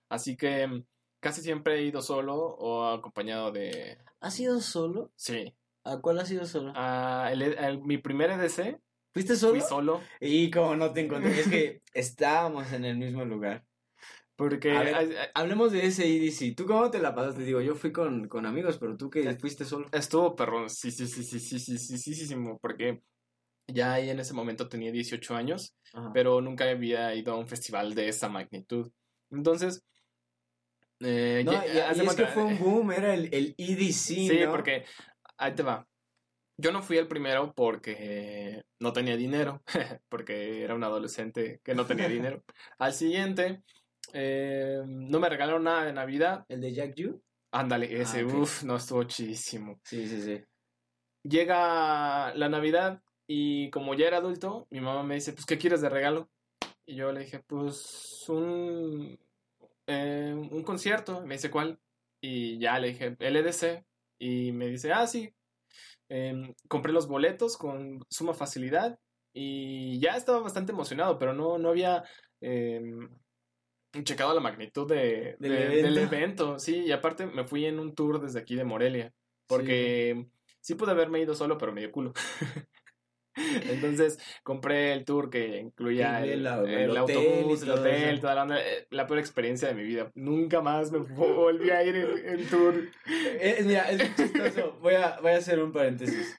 Así 0.08 0.36
que 0.36 0.66
mm, 0.66 0.84
casi 1.20 1.42
siempre 1.42 1.78
he 1.78 1.82
ido 1.82 2.02
solo 2.02 2.36
o 2.36 2.86
acompañado 2.86 3.50
de... 3.50 3.98
¿Has 4.20 4.38
ido 4.38 4.60
solo? 4.60 5.10
Sí. 5.16 5.56
¿A 5.86 6.00
cuál 6.00 6.18
has 6.18 6.30
ido 6.30 6.44
solo? 6.46 6.72
Ah, 6.74 7.28
el- 7.32 7.42
el- 7.42 7.82
mi 7.82 7.98
primer 7.98 8.30
EDC 8.30 8.78
¿Fuiste 9.12 9.36
solo? 9.36 9.60
fui 9.60 9.68
solo 9.68 10.00
Y 10.20 10.50
como 10.50 10.76
no 10.76 10.92
te 10.92 11.00
encontré, 11.00 11.30
es 11.40 11.46
que 11.48 11.80
estábamos 11.94 12.72
en 12.72 12.84
el 12.84 12.98
mismo 12.98 13.24
lugar. 13.24 13.64
porque... 14.36 14.70
A 14.72 14.82
ver, 14.82 15.30
Hablemos 15.34 15.72
de 15.72 15.86
ese 15.86 16.04
EDC. 16.06 16.54
¿Tú 16.54 16.66
cómo 16.66 16.90
te 16.90 16.98
la 16.98 17.14
pasaste? 17.14 17.42
Digo, 17.44 17.60
yo 17.60 17.74
fui 17.74 17.92
con, 17.92 18.28
con 18.28 18.44
amigos, 18.44 18.78
pero 18.78 18.96
tú 18.96 19.08
que 19.08 19.34
fuiste 19.36 19.64
solo. 19.64 19.86
Estuvo 19.92 20.34
perrón, 20.34 20.68
sí, 20.68 20.90
sí, 20.90 21.06
sí, 21.06 21.22
sí, 21.22 21.38
sí, 21.40 21.58
sí, 21.58 21.78
sí, 21.78 21.98
sí, 21.98 22.14
sí, 22.14 22.26
sí, 22.26 22.36
porque 22.60 23.00
ya 23.66 23.94
ahí 23.94 24.10
en 24.10 24.20
ese 24.20 24.34
momento 24.34 24.68
tenía 24.68 24.92
18 24.92 25.34
años, 25.34 25.76
Ajá. 25.94 26.10
pero 26.12 26.40
nunca 26.40 26.68
había 26.68 27.14
ido 27.14 27.32
a 27.32 27.38
un 27.38 27.48
festival 27.48 27.94
de 27.94 28.08
esa 28.08 28.28
magnitud. 28.28 28.90
Entonces, 29.30 29.82
eh, 31.00 31.42
No, 31.44 31.52
ya- 31.52 31.92
y, 31.94 32.00
y 32.02 32.06
es 32.06 32.14
que 32.14 32.26
fue 32.26 32.44
un 32.44 32.52
eh, 32.54 32.58
boom, 32.60 32.92
era 32.92 33.14
el, 33.14 33.28
el 33.32 33.54
EDC, 33.58 33.92
Sí, 33.92 34.30
¿no? 34.44 34.52
porque 34.52 34.84
ahí 35.38 35.54
te 35.54 35.62
va. 35.62 35.86
Yo 36.58 36.72
no 36.72 36.82
fui 36.82 36.96
el 36.96 37.06
primero 37.06 37.52
porque 37.54 38.62
no 38.80 38.92
tenía 38.92 39.16
dinero, 39.16 39.62
porque 40.08 40.62
era 40.62 40.74
un 40.74 40.84
adolescente 40.84 41.60
que 41.62 41.74
no 41.74 41.86
tenía 41.86 42.08
dinero. 42.08 42.42
Al 42.78 42.94
siguiente, 42.94 43.62
eh, 44.12 44.82
no 44.86 45.20
me 45.20 45.28
regalaron 45.28 45.64
nada 45.64 45.84
de 45.84 45.92
Navidad. 45.92 46.44
¿El 46.48 46.60
de 46.60 46.72
Jack 46.72 46.94
Yu? 46.94 47.22
Ándale, 47.52 48.00
ese, 48.00 48.24
ok. 48.24 48.34
uff, 48.34 48.62
no 48.64 48.76
estuvo 48.76 49.04
chidísimo. 49.04 49.80
Sí, 49.84 50.08
sí, 50.08 50.22
sí. 50.22 50.42
Llega 51.22 52.34
la 52.34 52.48
Navidad 52.48 53.02
y 53.26 53.70
como 53.70 53.94
ya 53.94 54.06
era 54.06 54.18
adulto, 54.18 54.66
mi 54.70 54.80
mamá 54.80 55.02
me 55.02 55.16
dice, 55.16 55.32
pues, 55.32 55.46
¿qué 55.46 55.58
quieres 55.58 55.80
de 55.80 55.88
regalo? 55.88 56.30
Y 56.86 56.96
yo 56.96 57.12
le 57.12 57.20
dije, 57.20 57.40
pues, 57.40 58.24
un, 58.28 59.18
eh, 59.86 60.34
un 60.34 60.62
concierto. 60.62 61.22
Me 61.22 61.34
dice, 61.34 61.50
¿cuál? 61.50 61.80
Y 62.20 62.58
ya 62.58 62.78
le 62.78 62.88
dije, 62.88 63.16
LDC. 63.18 63.85
Y 64.18 64.52
me 64.52 64.66
dice, 64.68 64.92
ah, 64.92 65.06
sí. 65.06 65.32
Em, 66.08 66.54
compré 66.68 66.92
los 66.92 67.08
boletos 67.08 67.56
con 67.56 68.00
suma 68.08 68.32
facilidad 68.32 68.98
y 69.34 69.98
ya 70.00 70.16
estaba 70.16 70.38
bastante 70.40 70.72
emocionado, 70.72 71.18
pero 71.18 71.32
no, 71.34 71.58
no 71.58 71.70
había 71.70 72.04
em, 72.40 73.10
checado 74.04 74.32
la 74.34 74.40
magnitud 74.40 74.88
de, 74.88 75.36
Del 75.38 75.52
de- 75.52 75.64
evento. 75.64 75.86
del 75.88 75.98
evento. 75.98 76.58
Sí, 76.58 76.84
y 76.86 76.92
aparte 76.92 77.26
me 77.26 77.44
fui 77.44 77.64
en 77.66 77.78
un 77.78 77.94
tour 77.94 78.20
desde 78.20 78.38
aquí 78.38 78.54
de 78.54 78.64
Morelia, 78.64 79.12
porque 79.48 80.26
sí, 80.60 80.74
pude 80.74 80.92
haberme 80.92 81.20
ido 81.20 81.34
solo, 81.34 81.58
pero 81.58 81.72
me 81.72 81.80
dio 81.80 81.90
culo. 81.92 82.12
Entonces 83.36 84.18
compré 84.42 84.92
el 84.92 85.04
tour 85.04 85.28
que 85.30 85.58
incluía 85.58 86.24
el, 86.24 86.46
autobús, 86.46 87.62
el 87.62 87.70
hotel, 87.70 88.20
toda 88.20 88.34
la 88.34 88.42
onda. 88.44 88.60
eh, 88.60 88.86
La 88.90 89.06
peor 89.06 89.18
experiencia 89.18 89.68
de 89.68 89.74
mi 89.74 89.84
vida. 89.84 90.10
Nunca 90.14 90.60
más 90.62 90.90
me 90.90 90.98
volví 90.98 91.70
a 91.70 91.82
ir 91.84 91.96
en, 91.96 92.40
en 92.40 92.46
tour. 92.48 92.88
Eh, 93.06 93.62
mira, 93.64 93.90
es 93.90 94.16
chistoso. 94.16 94.78
Voy 94.80 94.94
a, 94.94 95.18
voy 95.20 95.32
a 95.32 95.36
hacer 95.36 95.62
un 95.62 95.72
paréntesis. 95.72 96.38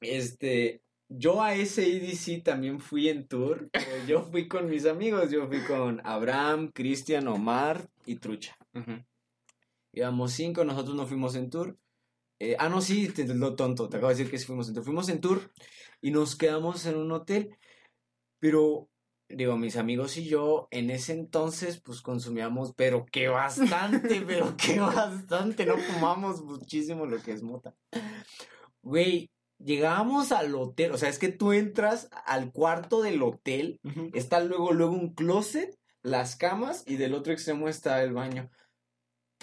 Este, 0.00 0.82
yo 1.08 1.42
a 1.42 1.54
ese 1.54 1.86
EDC 1.86 2.42
también 2.42 2.80
fui 2.80 3.08
en 3.08 3.26
tour, 3.28 3.68
pero 3.72 4.04
yo 4.06 4.22
fui 4.22 4.48
con 4.48 4.68
mis 4.68 4.86
amigos. 4.86 5.30
Yo 5.30 5.46
fui 5.46 5.60
con 5.64 6.00
Abraham, 6.04 6.70
Cristian, 6.72 7.28
Omar 7.28 7.88
y 8.06 8.16
Trucha. 8.16 8.56
Ujú. 8.74 9.04
Íbamos 9.92 10.32
cinco, 10.32 10.64
nosotros 10.64 10.94
no 10.96 11.06
fuimos 11.06 11.34
en 11.34 11.50
tour. 11.50 11.76
Eh, 12.40 12.56
ah, 12.58 12.70
no, 12.70 12.80
sí, 12.80 13.08
te, 13.08 13.26
lo 13.26 13.54
tonto, 13.54 13.90
te 13.90 13.98
acabo 13.98 14.08
de 14.08 14.16
decir 14.16 14.30
que 14.30 14.38
sí 14.38 14.46
fuimos 14.46 14.66
en 14.68 14.74
tour. 14.74 14.84
Fuimos 14.84 15.08
en 15.10 15.20
tour 15.20 15.52
y 16.00 16.10
nos 16.10 16.36
quedamos 16.36 16.86
en 16.86 16.96
un 16.96 17.12
hotel, 17.12 17.54
pero, 18.38 18.88
digo, 19.28 19.58
mis 19.58 19.76
amigos 19.76 20.16
y 20.16 20.24
yo 20.24 20.66
en 20.70 20.88
ese 20.88 21.12
entonces, 21.12 21.82
pues 21.82 22.00
consumíamos, 22.00 22.72
pero 22.74 23.04
que 23.04 23.28
bastante, 23.28 24.22
pero 24.26 24.56
que 24.56 24.80
bastante, 24.80 25.66
no 25.66 25.76
fumamos 25.76 26.42
muchísimo 26.42 27.04
lo 27.04 27.22
que 27.22 27.32
es 27.32 27.42
mota. 27.42 27.74
Güey, 28.80 29.30
llegábamos 29.58 30.32
al 30.32 30.54
hotel, 30.54 30.92
o 30.92 30.96
sea, 30.96 31.10
es 31.10 31.18
que 31.18 31.28
tú 31.28 31.52
entras 31.52 32.08
al 32.24 32.52
cuarto 32.52 33.02
del 33.02 33.22
hotel. 33.22 33.80
Está 34.14 34.40
luego, 34.40 34.72
luego 34.72 34.94
un 34.94 35.12
closet, 35.12 35.78
las 36.02 36.36
camas 36.36 36.84
y 36.86 36.96
del 36.96 37.12
otro 37.12 37.34
extremo 37.34 37.68
está 37.68 38.02
el 38.02 38.14
baño. 38.14 38.50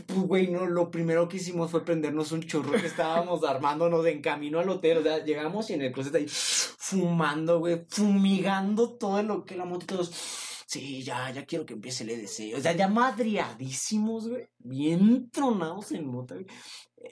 Pues, 0.06 0.20
güey, 0.20 0.48
no, 0.48 0.68
lo 0.68 0.92
primero 0.92 1.28
que 1.28 1.38
hicimos 1.38 1.72
fue 1.72 1.84
prendernos 1.84 2.32
un 2.32 2.44
churro 2.44 2.72
que 2.72 2.86
estábamos 2.86 3.44
armándonos 3.48 4.06
en 4.06 4.22
camino 4.22 4.60
al 4.60 4.70
hotel. 4.70 5.00
O 5.00 5.04
sea, 5.04 5.24
llegamos 5.24 5.70
y 5.70 5.74
en 5.74 5.82
el 5.82 5.92
closet 5.92 6.16
ahí 6.16 6.26
fumando, 6.28 7.60
güey, 7.60 7.86
fumigando 7.90 8.98
todo 8.98 9.22
lo 9.24 9.44
que 9.46 9.58
la 9.58 9.66
moto 9.66 9.84
y 9.84 9.88
todos. 9.88 10.12
Sí, 10.68 11.02
ya, 11.02 11.32
ya 11.32 11.46
quiero 11.46 11.66
que 11.66 11.74
empiece 11.74 12.04
el 12.04 12.12
EDC. 12.12 12.58
O 12.58 12.62
sea, 12.62 12.74
ya 12.74 12.88
madriadísimos, 12.88 14.28
güey. 14.30 14.48
Bien 14.60 15.30
tronados 15.32 15.92
en 15.94 16.06
mota, 16.06 16.36
güey. 16.36 16.48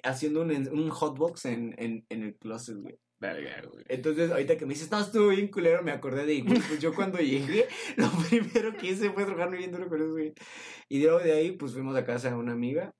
Haciendo 0.03 0.41
un, 0.41 0.51
un 0.51 0.89
hotbox 0.89 1.45
en, 1.45 1.73
en, 1.77 2.05
en 2.09 2.23
el 2.23 2.35
closet, 2.35 2.77
güey. 2.77 2.99
Verga, 3.19 3.61
güey. 3.71 3.85
Entonces, 3.87 4.29
ahorita 4.31 4.57
que 4.57 4.65
me 4.65 4.73
dices, 4.73 4.91
no, 4.91 4.99
estuvo 4.99 5.29
bien 5.29 5.47
culero, 5.47 5.81
me 5.83 5.91
acordé 5.91 6.25
de, 6.25 6.41
güey, 6.41 6.59
pues 6.59 6.79
yo 6.79 6.93
cuando 6.93 7.17
llegué, 7.19 7.67
lo 7.97 8.09
primero 8.29 8.75
que 8.75 8.87
hice 8.87 9.11
fue 9.11 9.25
drogarme 9.25 9.57
bien 9.57 9.71
duro 9.71 9.87
con 9.87 10.01
eso, 10.01 10.11
güey. 10.11 10.33
Y 10.89 11.01
luego 11.01 11.19
de 11.19 11.31
ahí, 11.31 11.51
pues 11.53 11.73
fuimos 11.73 11.95
a 11.95 12.03
casa 12.03 12.29
de 12.29 12.35
una 12.35 12.51
amiga 12.51 12.93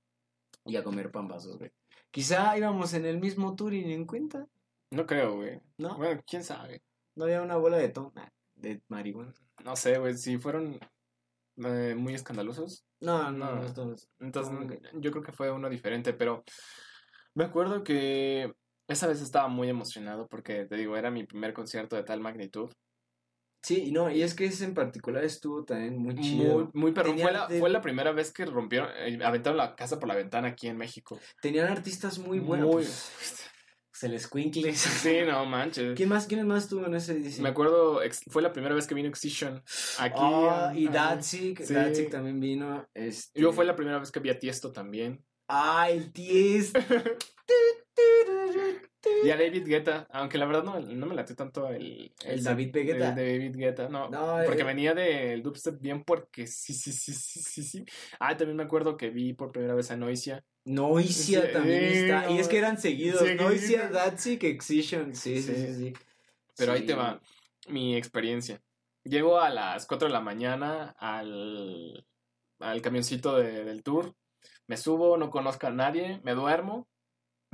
y 0.64 0.78
a 0.78 0.84
comer 0.84 1.12
pambazos, 1.12 1.58
güey. 1.58 1.72
Quizá 2.12 2.58
íbamos 2.58 2.94
en 2.94 3.06
el 3.06 3.20
mismo 3.20 3.56
tour 3.56 3.74
y 3.74 3.84
ni 3.84 3.94
en 3.94 4.06
cuenta, 4.06 4.48
No 4.92 5.06
creo, 5.06 5.36
güey. 5.36 5.60
¿no? 5.78 5.98
Bueno, 5.98 6.22
quién 6.26 6.44
sabe. 6.44 6.82
No 7.16 7.26
había 7.26 7.42
una 7.42 7.58
bola 7.58 7.78
de 7.78 7.90
tom, 7.90 8.14
de 8.56 8.82
marihuana. 8.88 9.34
No 9.66 9.76
sé, 9.76 9.98
güey. 9.98 10.18
Si 10.18 10.38
fueron 10.38 10.80
eh, 11.58 11.96
muy 11.98 12.14
escandalosos. 12.14 12.86
No, 13.02 13.32
no, 13.32 13.58
No. 13.58 13.66
Entonces, 13.66 14.08
Ah, 14.54 14.64
ok. 14.64 14.74
yo 14.94 15.12
creo 15.12 15.24
que 15.24 15.34
fue 15.34 15.52
uno 15.52 15.70
diferente, 15.70 16.14
pero 16.14 16.44
me 17.34 17.44
acuerdo 17.44 17.84
que 17.84 18.54
esa 18.88 19.08
vez 19.08 19.22
estaba 19.22 19.48
muy 19.48 19.70
emocionado 19.70 20.28
porque, 20.28 20.66
te 20.66 20.76
digo, 20.76 20.96
era 20.98 21.12
mi 21.12 21.24
primer 21.26 21.54
concierto 21.54 21.96
de 21.96 22.04
tal 22.04 22.20
magnitud. 22.20 22.70
Sí, 23.64 23.92
no, 23.92 24.12
y 24.12 24.22
es 24.22 24.36
que 24.36 24.46
ese 24.46 24.64
en 24.66 24.76
particular 24.76 25.24
estuvo 25.24 25.64
también 25.66 25.98
muy 25.98 26.14
chido. 26.16 26.60
Muy, 26.60 26.68
muy 26.74 26.92
perrón. 26.92 27.18
Fue 27.18 27.32
la, 27.32 27.48
de- 27.48 27.60
fue 27.60 27.70
la 27.72 27.82
primera 27.82 28.12
vez 28.12 28.32
que 28.32 28.46
rompieron, 28.46 28.90
eh, 28.98 29.18
aventaron 29.24 29.58
la 29.58 29.76
casa 29.76 30.00
por 30.00 30.08
la 30.08 30.14
ventana 30.14 30.50
aquí 30.50 30.68
en 30.68 30.78
México. 30.78 31.20
Tenían 31.42 31.68
artistas 31.68 32.20
muy 32.20 32.38
buenos. 32.38 32.68
Muy- 32.68 32.84
pues, 32.84 33.50
se 33.92 34.08
les 34.08 34.28
cuincles. 34.28 34.78
Sí, 34.78 35.20
no 35.26 35.46
manches. 35.46 35.96
¿Quién 35.96 36.10
más, 36.10 36.28
quién 36.28 36.46
más 36.46 36.66
estuvo 36.66 36.86
en 36.86 36.94
ese 36.94 37.14
edición? 37.14 37.42
Me 37.42 37.50
acuerdo, 37.50 38.02
fue 38.30 38.44
la 38.44 38.54
primera 38.54 38.76
vez 38.76 38.86
que 38.86 38.94
vino 38.94 39.10
Excision 39.10 39.64
aquí. 39.98 40.20
Ah, 40.20 40.72
y 40.76 40.88
Danzig, 40.88 41.66
sí. 41.66 41.74
Danzig 41.74 42.12
también 42.12 42.40
vino. 42.40 42.88
Este... 42.94 43.42
Yo 43.42 43.52
fue 43.52 43.66
la 43.66 43.76
primera 43.76 43.98
vez 43.98 44.12
que 44.12 44.20
vi 44.20 44.30
a 44.30 44.38
Tiesto 44.38 44.72
también. 44.72 45.26
Ah, 45.48 45.90
el 45.90 46.12
Tiesto. 46.14 46.80
Y 49.24 49.30
a 49.30 49.38
David 49.38 49.66
Guetta, 49.68 50.08
aunque 50.12 50.38
la 50.38 50.46
verdad 50.46 50.64
no, 50.64 50.80
no 50.80 51.06
me 51.06 51.16
late 51.16 51.36
tanto 51.36 51.68
el... 51.70 52.14
El 52.24 52.44
David 52.44 52.72
Guetta. 52.74 53.10
El 53.10 53.16
David 53.16 53.56
Guetta, 53.56 53.90
no. 53.90 54.10
No, 54.10 54.38
porque 54.46 54.62
eh. 54.62 54.66
venía 54.66 54.94
del 54.94 55.42
dubstep 55.44 55.80
bien 55.80 56.04
porque 56.04 56.48
sí, 56.48 56.74
sí, 56.74 56.92
sí, 56.92 57.14
sí, 57.14 57.40
sí, 57.40 57.64
sí. 57.64 57.86
Ah, 58.20 58.36
también 58.36 58.58
me 58.58 58.64
acuerdo 58.64 58.98
que 58.98 59.10
vi 59.10 59.34
por 59.34 59.52
primera 59.52 59.74
vez 59.76 59.92
a 59.92 59.98
Noisia. 59.98 60.44
Noisia 60.66 61.42
Sí, 61.42 61.48
también 61.54 61.84
está. 61.84 62.32
Y 62.32 62.40
es 62.40 62.48
que 62.48 62.58
eran 62.58 62.78
seguidos. 62.80 63.22
Sí, 63.22 63.36
Noisia. 63.36 63.90
Danzig, 63.90 64.44
Excision. 64.46 65.16
Sí, 65.16 65.42
sí, 65.42 65.54
Sí. 65.56 65.74
sí. 65.76 65.94
Pero 66.58 66.72
ahí 66.74 66.86
te 66.86 66.94
va 66.96 67.22
mi 67.68 67.96
experiencia. 67.96 68.62
Llego 69.04 69.40
a 69.40 69.50
las 69.50 69.86
4 69.86 70.08
de 70.08 70.14
la 70.14 70.22
mañana 70.22 70.96
al, 70.98 72.08
al 72.60 72.82
camioncito 72.82 73.36
de- 73.38 73.64
del 73.64 73.84
tour. 73.84 74.16
Me 74.68 74.78
subo, 74.78 75.18
no 75.18 75.30
conozco 75.30 75.68
a 75.68 75.72
nadie, 75.72 76.20
me 76.24 76.34
duermo, 76.34 76.88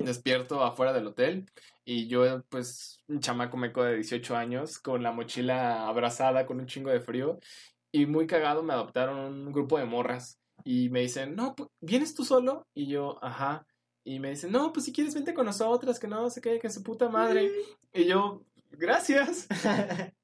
despierto 0.05 0.63
afuera 0.63 0.93
del 0.93 1.07
hotel 1.07 1.45
y 1.85 2.07
yo, 2.07 2.43
pues, 2.49 3.03
un 3.07 3.19
chamaco 3.19 3.57
meco 3.57 3.83
de 3.83 3.95
18 3.95 4.35
años 4.35 4.79
con 4.79 5.03
la 5.03 5.11
mochila 5.11 5.87
abrazada 5.87 6.45
con 6.45 6.59
un 6.59 6.67
chingo 6.67 6.89
de 6.89 7.01
frío 7.01 7.39
y 7.91 8.05
muy 8.05 8.27
cagado 8.27 8.63
me 8.63 8.73
adoptaron 8.73 9.19
un 9.19 9.51
grupo 9.51 9.77
de 9.77 9.85
morras 9.85 10.39
y 10.63 10.89
me 10.89 11.01
dicen, 11.01 11.35
no, 11.35 11.55
¿vienes 11.79 12.13
tú 12.13 12.23
solo? 12.23 12.67
Y 12.73 12.87
yo, 12.87 13.17
ajá. 13.23 13.65
Y 14.03 14.19
me 14.19 14.29
dicen, 14.29 14.51
no, 14.51 14.71
pues 14.71 14.85
si 14.85 14.93
quieres 14.93 15.13
vente 15.13 15.33
con 15.33 15.45
nosotras, 15.45 15.99
que 15.99 16.07
no 16.07 16.29
se 16.29 16.41
quede 16.41 16.59
que 16.59 16.69
su 16.69 16.83
puta 16.83 17.09
madre. 17.09 17.51
Y 17.93 18.05
yo, 18.05 18.43
gracias. 18.71 19.47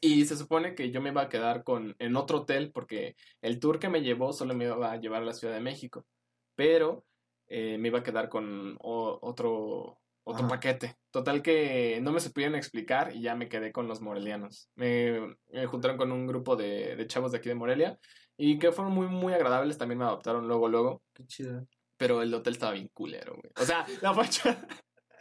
Y 0.00 0.24
se 0.26 0.36
supone 0.36 0.74
que 0.74 0.90
yo 0.90 1.00
me 1.00 1.10
iba 1.10 1.22
a 1.22 1.28
quedar 1.28 1.64
con, 1.64 1.96
en 1.98 2.14
otro 2.14 2.40
hotel 2.40 2.70
porque 2.72 3.16
el 3.42 3.58
tour 3.58 3.78
que 3.78 3.88
me 3.88 4.02
llevó 4.02 4.32
solo 4.32 4.54
me 4.54 4.66
iba 4.66 4.92
a 4.92 5.00
llevar 5.00 5.22
a 5.22 5.26
la 5.26 5.34
Ciudad 5.34 5.54
de 5.54 5.60
México. 5.60 6.06
Pero 6.54 7.04
eh, 7.48 7.78
me 7.78 7.88
iba 7.88 8.00
a 8.00 8.02
quedar 8.02 8.28
con 8.28 8.76
o- 8.80 9.18
otro, 9.22 9.98
otro 10.24 10.44
Ajá. 10.44 10.48
paquete. 10.48 10.96
Total 11.10 11.42
que 11.42 11.98
no 12.02 12.12
me 12.12 12.20
supieron 12.20 12.54
explicar 12.54 13.14
y 13.14 13.22
ya 13.22 13.34
me 13.34 13.48
quedé 13.48 13.72
con 13.72 13.88
los 13.88 14.00
morelianos. 14.00 14.70
Me, 14.74 15.36
me 15.48 15.66
juntaron 15.66 15.96
con 15.96 16.12
un 16.12 16.26
grupo 16.26 16.56
de, 16.56 16.96
de 16.96 17.06
chavos 17.06 17.32
de 17.32 17.38
aquí 17.38 17.48
de 17.48 17.54
Morelia 17.54 17.98
y 18.36 18.58
que 18.58 18.70
fueron 18.72 18.92
muy, 18.92 19.06
muy 19.06 19.32
agradables. 19.32 19.78
También 19.78 19.98
me 19.98 20.04
adoptaron 20.04 20.46
luego, 20.46 20.68
luego. 20.68 21.02
Qué 21.14 21.26
chido. 21.26 21.66
Pero 21.96 22.22
el 22.22 22.32
hotel 22.32 22.52
estaba 22.52 22.72
bien 22.72 22.88
culero, 22.92 23.32
güey. 23.36 23.50
O 23.60 23.64
sea, 23.64 23.84
la 24.02 24.14
fachada, 24.14 24.66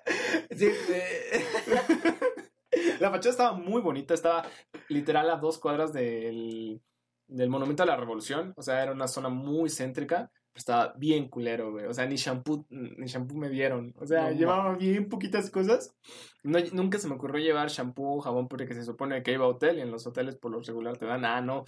Sí, 0.55 0.67
eh, 0.67 1.45
la 2.99 3.09
fachada 3.11 3.31
estaba 3.31 3.51
muy 3.53 3.81
bonita. 3.81 4.13
Estaba 4.13 4.45
literal 4.89 5.29
a 5.29 5.37
dos 5.37 5.57
cuadras 5.57 5.93
del, 5.93 6.81
del 7.27 7.49
Monumento 7.49 7.83
a 7.83 7.85
la 7.87 7.95
Revolución. 7.97 8.53
O 8.57 8.61
sea, 8.61 8.83
era 8.83 8.91
una 8.91 9.07
zona 9.07 9.29
muy 9.29 9.69
céntrica. 9.69 10.31
Estaba 10.57 10.93
bien 10.97 11.29
culero, 11.29 11.71
güey. 11.71 11.85
O 11.85 11.93
sea, 11.93 12.07
ni 12.07 12.15
shampoo, 12.15 12.65
ni 12.69 13.05
shampoo 13.05 13.37
me 13.37 13.47
dieron. 13.47 13.93
O 13.99 14.07
sea, 14.07 14.23
No 14.31 14.31
llevaba 14.31 14.75
bien 14.75 15.07
poquitas 15.07 15.51
cosas. 15.51 15.95
No, 16.43 16.57
nunca 16.73 16.97
se 16.97 17.07
me 17.07 17.13
ocurrió 17.13 17.39
llevar 17.43 17.69
shampoo, 17.69 18.19
jabón, 18.21 18.47
porque 18.47 18.73
se 18.73 18.83
supone 18.83 19.21
que 19.21 19.33
iba 19.33 19.45
a 19.45 19.49
hotel 19.49 19.77
y 19.77 19.81
en 19.81 19.91
los 19.91 20.07
hoteles 20.07 20.35
por 20.35 20.51
lo 20.51 20.59
regular 20.59 20.97
te 20.97 21.05
dan, 21.05 21.25
ah, 21.25 21.41
no. 21.41 21.65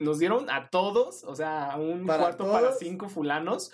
Nos 0.00 0.18
dieron 0.18 0.48
a 0.48 0.70
todos, 0.70 1.22
o 1.24 1.34
sea, 1.34 1.76
un 1.76 2.06
¿Para 2.06 2.22
cuarto 2.22 2.46
para 2.50 2.68
todos? 2.68 2.78
cinco 2.78 3.08
fulanos, 3.08 3.72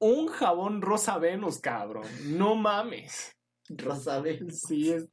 un 0.00 0.26
jabón 0.26 0.82
rosa 0.82 1.18
Venus, 1.18 1.58
cabrón. 1.60 2.06
No 2.24 2.56
mames. 2.56 3.36
Rosabel. 3.68 4.52
Sí, 4.52 4.90
es- 4.92 5.08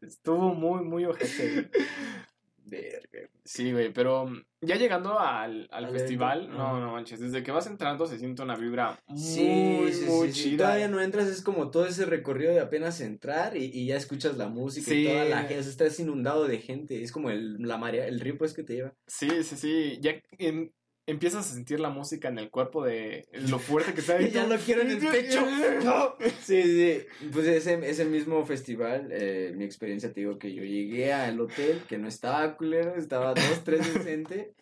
estuvo 0.00 0.54
muy, 0.54 0.84
muy 0.84 1.04
ojete. 1.06 1.70
Verga. 2.64 3.28
Sí, 3.44 3.72
güey, 3.72 3.92
pero 3.92 4.26
mm, 4.26 4.42
ya 4.60 4.76
llegando 4.76 5.18
al, 5.18 5.68
al 5.72 5.84
Al 5.86 5.92
festival, 5.92 6.48
no, 6.48 6.80
no 6.80 6.92
manches, 6.92 7.20
desde 7.20 7.42
que 7.42 7.50
vas 7.50 7.66
entrando 7.66 8.06
se 8.06 8.18
siente 8.18 8.42
una 8.42 8.56
vibra 8.56 8.98
muy, 9.08 9.18
Sí, 9.18 9.92
sí, 9.92 10.04
muy 10.06 10.28
sí, 10.28 10.34
sí. 10.34 10.50
chida. 10.50 10.64
Todavía 10.64 10.88
no 10.88 11.00
entras, 11.00 11.28
es 11.28 11.42
como 11.42 11.70
todo 11.70 11.86
ese 11.86 12.06
recorrido 12.06 12.52
de 12.52 12.60
apenas 12.60 13.00
entrar 13.00 13.56
y, 13.56 13.64
y 13.64 13.86
ya 13.86 13.96
escuchas 13.96 14.36
la 14.36 14.48
música 14.48 14.92
y 14.92 15.04
toda 15.04 15.24
la 15.24 15.38
gente, 15.42 15.58
estás 15.58 15.98
inundado 16.00 16.46
de 16.46 16.58
gente, 16.58 17.02
es 17.02 17.10
como 17.12 17.30
el, 17.30 17.54
la 17.62 17.78
marea, 17.78 18.06
el 18.06 18.20
río 18.20 18.38
pues 18.38 18.54
que 18.54 18.62
te 18.62 18.74
lleva. 18.74 18.94
Sí, 19.06 19.28
sí, 19.42 19.56
sí, 19.56 19.98
ya 20.00 20.20
em- 20.38 20.70
empiezas 21.06 21.50
a 21.50 21.54
sentir 21.54 21.80
la 21.80 21.90
música 21.90 22.28
en 22.28 22.38
el 22.38 22.50
cuerpo 22.50 22.84
de 22.84 23.28
lo 23.32 23.58
fuerte 23.58 23.94
que 23.94 24.00
está. 24.00 24.20
Y 24.22 24.30
ya 24.30 24.46
lo 24.46 24.56
quiero 24.56 24.82
en 24.82 24.90
el 24.90 24.98
pecho. 25.10 25.44
No. 25.84 26.14
Sí, 26.40 26.62
sí, 26.62 26.98
pues 27.32 27.46
ese, 27.46 27.74
ese 27.88 28.04
mismo 28.04 28.44
festival, 28.46 29.08
eh, 29.10 29.52
mi 29.56 29.64
experiencia 29.64 30.12
te 30.12 30.20
digo 30.20 30.38
que 30.38 30.54
yo 30.54 30.62
llegué 30.62 31.12
al 31.12 31.40
hotel, 31.40 31.82
que 31.88 31.98
no 31.98 32.08
estaba 32.08 32.56
culero, 32.56 32.94
estaba 32.96 33.34
dos, 33.34 33.64
tres 33.64 33.92
decente. 33.92 34.54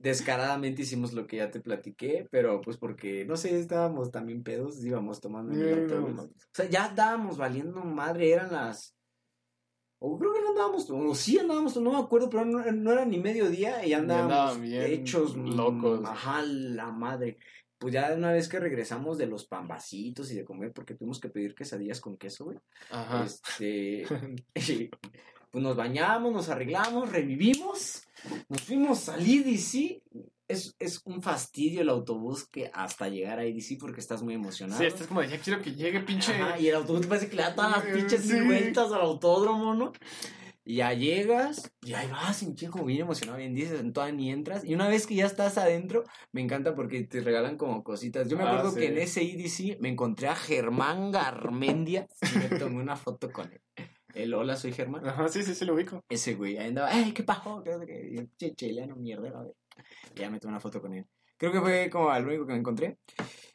Descaradamente 0.00 0.82
hicimos 0.82 1.12
lo 1.12 1.26
que 1.26 1.38
ya 1.38 1.50
te 1.50 1.60
platiqué, 1.60 2.28
pero 2.30 2.60
pues 2.60 2.76
porque, 2.76 3.24
no 3.24 3.36
sé, 3.36 3.58
estábamos 3.58 4.12
también 4.12 4.44
pedos, 4.44 4.84
íbamos 4.84 5.20
tomando 5.20 5.52
en 5.52 5.60
el 5.60 5.82
autobús. 5.82 6.20
O 6.20 6.30
sea, 6.52 6.68
ya 6.68 6.86
estábamos 6.86 7.36
valiendo 7.36 7.82
madre, 7.82 8.30
eran 8.30 8.52
las... 8.52 8.94
O 10.00 10.16
creo 10.18 10.32
que 10.32 10.40
no 10.40 10.50
andábamos, 10.50 10.88
o 10.90 11.14
sí 11.14 11.38
andábamos, 11.38 11.76
no 11.76 11.92
me 11.92 11.98
acuerdo, 11.98 12.30
pero 12.30 12.44
no, 12.44 12.64
no 12.70 12.92
era 12.92 13.04
ni 13.04 13.18
mediodía 13.18 13.84
y 13.84 13.92
andábamos 13.92 14.60
bien 14.60 14.82
hechos 14.84 15.36
locos. 15.36 16.00
Ajá, 16.04 16.42
la 16.42 16.90
madre. 16.92 17.38
Pues 17.78 17.94
ya 17.94 18.12
una 18.12 18.32
vez 18.32 18.48
que 18.48 18.60
regresamos 18.60 19.18
de 19.18 19.26
los 19.26 19.46
pambacitos 19.46 20.30
y 20.30 20.36
de 20.36 20.44
comer, 20.44 20.72
porque 20.72 20.94
tuvimos 20.94 21.20
que 21.20 21.28
pedir 21.28 21.54
quesadillas 21.54 22.00
con 22.00 22.16
queso, 22.16 22.46
güey. 22.46 22.58
Ajá. 22.90 23.24
Este, 23.24 24.04
pues 25.50 25.64
nos 25.64 25.76
bañamos, 25.76 26.32
nos 26.32 26.48
arreglamos, 26.48 27.10
revivimos, 27.10 28.06
nos 28.48 28.62
fuimos 28.62 29.08
al 29.08 29.26
IDC. 29.26 30.02
Es, 30.48 30.74
es 30.78 31.02
un 31.04 31.22
fastidio 31.22 31.82
el 31.82 31.90
autobús 31.90 32.48
que 32.48 32.70
hasta 32.72 33.08
llegar 33.08 33.38
a 33.38 33.44
IDC 33.46 33.78
porque 33.78 34.00
estás 34.00 34.22
muy 34.22 34.32
emocionado. 34.34 34.80
Sí, 34.80 34.86
estás 34.86 35.06
como 35.06 35.20
de, 35.20 35.28
ya 35.28 35.38
quiero 35.38 35.60
que 35.60 35.74
llegue, 35.74 36.00
pinche. 36.00 36.32
Ajá, 36.32 36.58
y 36.58 36.68
el 36.68 36.74
autobús 36.76 37.06
parece 37.06 37.28
que 37.28 37.36
le 37.36 37.42
da 37.42 37.54
todas 37.54 37.70
las 37.70 37.84
pinches 37.84 38.22
Sí. 38.22 38.40
vueltas 38.40 38.90
al 38.90 39.02
autódromo, 39.02 39.74
¿no? 39.74 39.92
Y 40.64 40.76
ya 40.76 40.92
llegas, 40.92 41.70
y 41.82 41.94
ahí 41.94 42.10
vas, 42.10 42.42
y 42.42 42.54
como 42.66 42.84
bien 42.84 43.00
emocionado, 43.00 43.38
bien 43.38 43.54
dices, 43.54 43.82
todavía 43.92 44.14
ni 44.14 44.30
entras. 44.30 44.64
Y 44.64 44.74
una 44.74 44.86
vez 44.88 45.06
que 45.06 45.14
ya 45.14 45.24
estás 45.24 45.56
adentro, 45.56 46.04
me 46.32 46.42
encanta 46.42 46.74
porque 46.74 47.02
te 47.04 47.20
regalan 47.20 47.56
como 47.56 47.82
cositas. 47.82 48.28
Yo 48.28 48.36
me 48.36 48.42
Ah, 48.44 48.48
acuerdo 48.50 48.72
sí. 48.72 48.80
que 48.80 48.86
en 48.88 48.98
ese 48.98 49.22
IDC 49.22 49.78
me 49.80 49.88
encontré 49.88 50.28
a 50.28 50.36
Germán 50.36 51.10
Garmendia 51.10 52.06
y 52.34 52.38
me 52.38 52.58
tomé 52.58 52.82
una 52.82 52.96
foto 52.96 53.30
con 53.32 53.50
él. 53.50 53.60
El 54.14 54.34
hola, 54.34 54.56
soy 54.56 54.72
Germán. 54.72 55.06
Ajá, 55.06 55.28
sí, 55.28 55.42
sí, 55.42 55.54
sí, 55.54 55.64
lo 55.64 55.74
ubico. 55.74 56.02
Ese 56.08 56.34
güey, 56.34 56.58
ahí 56.58 56.68
andaba, 56.68 56.88
¡ay, 56.90 57.12
qué 57.12 57.24
che, 58.36 58.54
chileno, 58.54 58.96
mierda, 58.96 59.28
a 59.38 59.42
ver. 59.44 59.54
Y 60.14 60.20
ya 60.20 60.30
me 60.30 60.38
tomé 60.40 60.52
una 60.52 60.60
foto 60.60 60.80
con 60.80 60.94
él. 60.94 61.06
Creo 61.36 61.52
que 61.52 61.60
fue 61.60 61.88
como 61.90 62.10
al 62.10 62.26
único 62.26 62.46
que 62.46 62.52
me 62.52 62.58
encontré. 62.58 62.98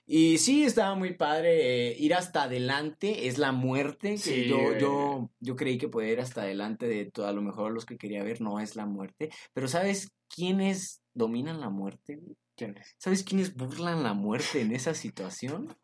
Y 0.05 0.37
sí, 0.37 0.63
estaba 0.63 0.95
muy 0.95 1.13
padre. 1.15 1.89
eh, 1.89 1.95
ir 1.97 2.13
hasta 2.13 2.43
adelante 2.43 3.27
es 3.27 3.37
la 3.37 3.51
muerte. 3.51 4.11
Que 4.11 4.17
Sí, 4.17 4.47
yo, 4.47 4.77
yo, 4.77 5.29
yo 5.39 5.55
creí 5.55 5.77
que 5.77 5.89
poder 5.89 6.13
ir 6.13 6.19
hasta 6.21 6.41
adelante 6.43 6.87
de 6.87 7.11
todo, 7.11 7.27
a 7.27 7.33
lo 7.33 7.41
mejor 7.41 7.73
los 7.73 7.85
que 7.85 7.97
quería 7.97 8.23
ver 8.23 8.41
no 8.41 8.59
es 8.59 8.75
la 8.75 8.85
muerte. 8.85 9.29
Pero 9.53 9.67
¿sabes 9.67 10.13
quiénes 10.33 11.01
dominan 11.13 11.59
la 11.59 11.69
muerte? 11.69 12.17
güey? 12.17 12.37
¿Quién 12.55 12.77
es? 12.77 12.95
¿Sabes 12.99 13.23
quiénes 13.23 13.55
burlan 13.55 14.03
la 14.03 14.13
muerte 14.13 14.61
en 14.61 14.73
esa 14.73 14.93
situación? 14.93 15.75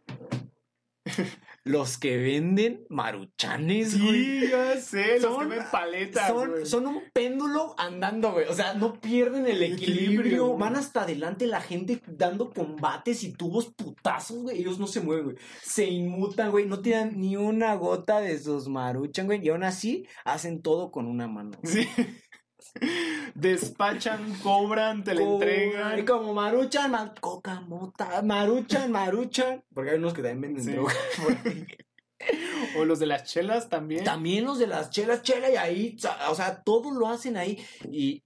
Los 1.70 2.00
que 2.00 2.18
venden 2.18 2.84
maruchanes, 2.90 4.02
güey. 4.02 4.40
Sí, 4.40 4.48
ya 4.50 4.76
sé, 4.80 5.20
los 5.20 5.38
que 5.38 5.40
Son- 5.44 5.50
ven 5.50 5.64
paletas. 5.72 6.28
Son, 6.28 6.50
güey. 6.50 6.66
son 6.66 6.88
un 6.88 7.02
péndulo 7.14 7.76
andando, 7.78 8.32
güey. 8.32 8.48
O 8.48 8.54
sea, 8.56 8.74
no 8.74 9.00
pierden 9.00 9.46
el 9.46 9.62
equilibrio. 9.62 10.04
Equilibrio, 10.22 10.48
güey. 10.48 10.60
Van 10.60 10.76
hasta 10.76 11.04
adelante 11.04 11.46
la 11.46 11.62
gente 11.62 12.02
dando 12.08 12.50
combates 12.50 13.24
y 13.24 13.34
tubos 13.34 13.68
putazos, 13.68 14.42
güey. 14.42 14.60
Ellos 14.60 14.80
no 14.80 14.88
se 14.88 15.02
mueven, 15.02 15.26
güey. 15.26 15.36
Se 15.62 15.86
inmutan, 15.86 16.50
güey. 16.50 16.66
No 16.66 16.80
tiran 16.80 17.20
ni 17.20 17.38
una 17.38 17.76
gota 17.76 18.20
de 18.20 18.40
sus 18.40 18.68
maruchan, 18.68 19.28
güey. 19.28 19.46
Y 19.46 19.50
aún 19.50 19.64
así 19.64 20.08
hacen 20.26 20.64
todo 20.64 20.92
con 20.92 21.06
una 21.06 21.28
mano. 21.28 21.52
Sí. 21.64 21.88
Despachan, 23.36 24.34
cobran, 24.42 25.04
te 25.04 25.14
la 25.16 25.22
entregan. 25.22 26.06
Como 26.06 26.34
maruchan, 26.34 26.92
ma- 26.92 27.14
coca, 27.20 27.62
mota, 27.62 28.22
maruchan, 28.22 28.92
maruchan. 28.92 29.64
Porque 29.74 29.92
hay 29.92 29.98
unos 29.98 30.14
que 30.14 30.22
también 30.22 30.42
venden 30.42 30.64
Sí. 30.64 30.72
droga. 30.72 30.94
O 32.78 32.84
los 32.84 33.00
de 33.00 33.06
las 33.06 33.24
chelas 33.24 33.70
también. 33.70 34.04
También 34.04 34.44
los 34.44 34.60
de 34.60 34.68
las 34.68 34.90
chelas, 34.90 35.22
chela 35.22 35.50
y 35.50 35.56
ahí, 35.56 35.98
o 36.30 36.36
sea, 36.36 36.62
todo 36.64 36.92
lo 36.92 37.08
hacen 37.08 37.38
ahí 37.38 37.66
y, 37.90 38.24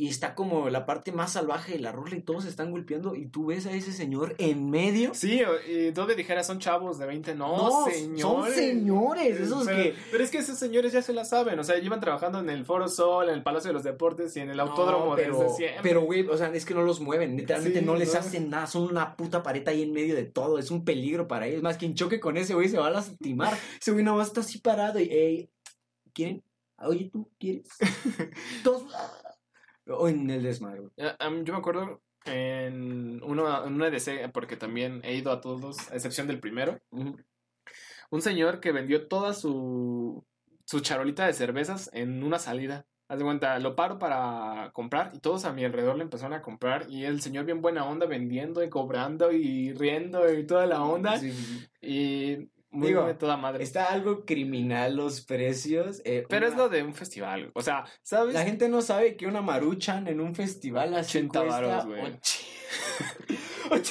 y 0.00 0.08
está 0.08 0.34
como 0.34 0.70
la 0.70 0.86
parte 0.86 1.12
más 1.12 1.32
salvaje 1.32 1.72
de 1.74 1.78
la 1.80 1.92
rola 1.92 2.16
y 2.16 2.22
todos 2.22 2.44
se 2.44 2.48
están 2.48 2.70
golpeando 2.70 3.14
y 3.14 3.26
tú 3.26 3.46
ves 3.46 3.66
a 3.66 3.72
ese 3.72 3.92
señor 3.92 4.34
en 4.38 4.70
medio. 4.70 5.12
Sí, 5.14 5.42
y 5.68 5.90
donde 5.90 6.14
dijera 6.14 6.42
son 6.42 6.58
chavos 6.58 6.98
de 6.98 7.04
20, 7.04 7.34
no, 7.34 7.54
No, 7.58 7.84
señores. 7.90 8.20
son 8.22 8.50
señores, 8.54 9.38
esos 9.40 9.66
pero, 9.66 9.82
que- 9.82 9.94
Pero 10.10 10.24
es 10.24 10.30
que 10.30 10.38
esos 10.38 10.56
señores 10.58 10.92
ya 10.94 11.02
se 11.02 11.12
la 11.12 11.26
saben, 11.26 11.58
o 11.58 11.64
sea, 11.64 11.76
llevan 11.78 12.00
trabajando 12.00 12.38
en 12.38 12.48
el 12.48 12.64
Foro 12.64 12.88
Sol, 12.88 13.28
en 13.28 13.34
el 13.34 13.42
Palacio 13.42 13.68
de 13.68 13.74
los 13.74 13.82
Deportes 13.84 14.34
y 14.36 14.40
en 14.40 14.48
el 14.48 14.58
Autódromo 14.60 15.10
No, 15.10 15.16
pero, 15.16 15.38
desde 15.38 15.54
siempre. 15.56 15.80
pero, 15.82 16.00
güey, 16.00 16.26
o 16.26 16.36
sea, 16.38 16.48
es 16.54 16.64
que 16.64 16.72
no 16.72 16.80
los 16.80 17.00
mueven, 17.00 17.36
literalmente 17.36 17.80
Sí, 17.80 17.84
no 17.84 17.94
les 17.94 18.14
no. 18.14 18.20
hacen 18.20 18.48
nada, 18.48 18.66
son 18.68 18.84
una 18.84 19.16
puta 19.16 19.42
pared 19.42 19.68
ahí 19.68 19.82
en 19.82 19.92
medio 19.92 20.14
de 20.14 20.24
todo, 20.24 20.58
es 20.58 20.70
un 20.70 20.82
peligro 20.82 21.28
para 21.28 21.46
ellos. 21.46 21.62
Más 21.62 21.76
quien 21.76 21.94
choque 21.94 22.20
con 22.20 22.38
ese 22.38 22.54
güey 22.54 22.70
se 22.70 22.78
va 22.78 22.86
a 22.86 22.90
lastimar. 22.90 23.52
Ese 23.82 23.92
güey 23.92 24.02
nada 24.02 24.16
más 24.16 24.28
está 24.28 24.40
así 24.40 24.60
parado 24.60 24.98
y, 24.98 25.10
ey, 25.10 25.50
¿quieren? 26.14 26.42
Oye, 26.78 27.10
¿tú 27.12 27.28
quieres? 27.38 27.68
Todos, 28.64 28.84
o 29.96 30.08
en 30.08 30.28
el 30.30 30.42
desmadre. 30.42 30.82
Ah, 30.98 31.30
yo 31.42 31.52
me 31.52 31.58
acuerdo 31.58 32.02
en 32.24 33.22
uno, 33.22 33.66
en 33.66 33.74
una 33.74 33.88
EDC, 33.88 34.30
porque 34.32 34.56
también 34.56 35.00
he 35.04 35.14
ido 35.14 35.32
a 35.32 35.40
todos, 35.40 35.90
a 35.90 35.94
excepción 35.94 36.26
del 36.26 36.40
primero, 36.40 36.80
un 38.10 38.22
señor 38.22 38.60
que 38.60 38.72
vendió 38.72 39.06
toda 39.08 39.32
su, 39.32 40.24
su 40.64 40.80
charolita 40.80 41.26
de 41.26 41.32
cervezas 41.32 41.90
en 41.92 42.22
una 42.22 42.38
salida. 42.38 42.86
Haz 43.08 43.18
de 43.18 43.24
cuenta, 43.24 43.58
lo 43.58 43.74
paro 43.74 43.98
para 43.98 44.70
comprar 44.72 45.10
y 45.12 45.18
todos 45.18 45.44
a 45.44 45.52
mi 45.52 45.64
alrededor 45.64 45.96
le 45.96 46.04
empezaron 46.04 46.32
a 46.32 46.42
comprar 46.42 46.86
y 46.88 47.04
el 47.04 47.20
señor 47.20 47.44
bien 47.44 47.60
buena 47.60 47.84
onda 47.84 48.06
vendiendo 48.06 48.62
y 48.62 48.70
cobrando 48.70 49.32
y 49.32 49.72
riendo 49.72 50.32
y 50.32 50.46
toda 50.46 50.66
la 50.66 50.84
onda 50.84 51.18
sí. 51.18 51.68
y 51.80 52.48
muy 52.70 52.88
Digo, 52.88 53.04
de 53.06 53.14
toda 53.14 53.36
madre. 53.36 53.64
Está 53.64 53.86
algo 53.86 54.24
criminal 54.24 54.94
los 54.96 55.20
precios. 55.22 56.00
eh, 56.04 56.24
Pero 56.28 56.46
es 56.46 56.56
lo 56.56 56.68
de 56.68 56.82
un 56.82 56.94
festival, 56.94 57.50
o 57.54 57.62
sea, 57.62 57.84
¿sabes? 58.02 58.34
La 58.34 58.44
gente 58.44 58.68
no 58.68 58.80
sabe 58.82 59.16
que 59.16 59.26
una 59.26 59.42
maruchan 59.42 60.06
en 60.08 60.20
un 60.20 60.34
festival 60.34 60.94
así 60.94 61.18
80 61.18 61.40
cuesta 61.40 61.60
varos, 61.60 61.86
güey. 61.86 62.02
och- 62.02 62.20
och- 63.70 63.82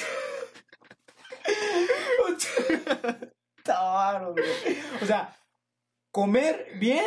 ochenta 2.32 3.80
varos, 3.82 4.32
güey. 4.34 4.76
O 5.02 5.06
sea, 5.06 5.36
comer 6.10 6.66
bien, 6.78 7.04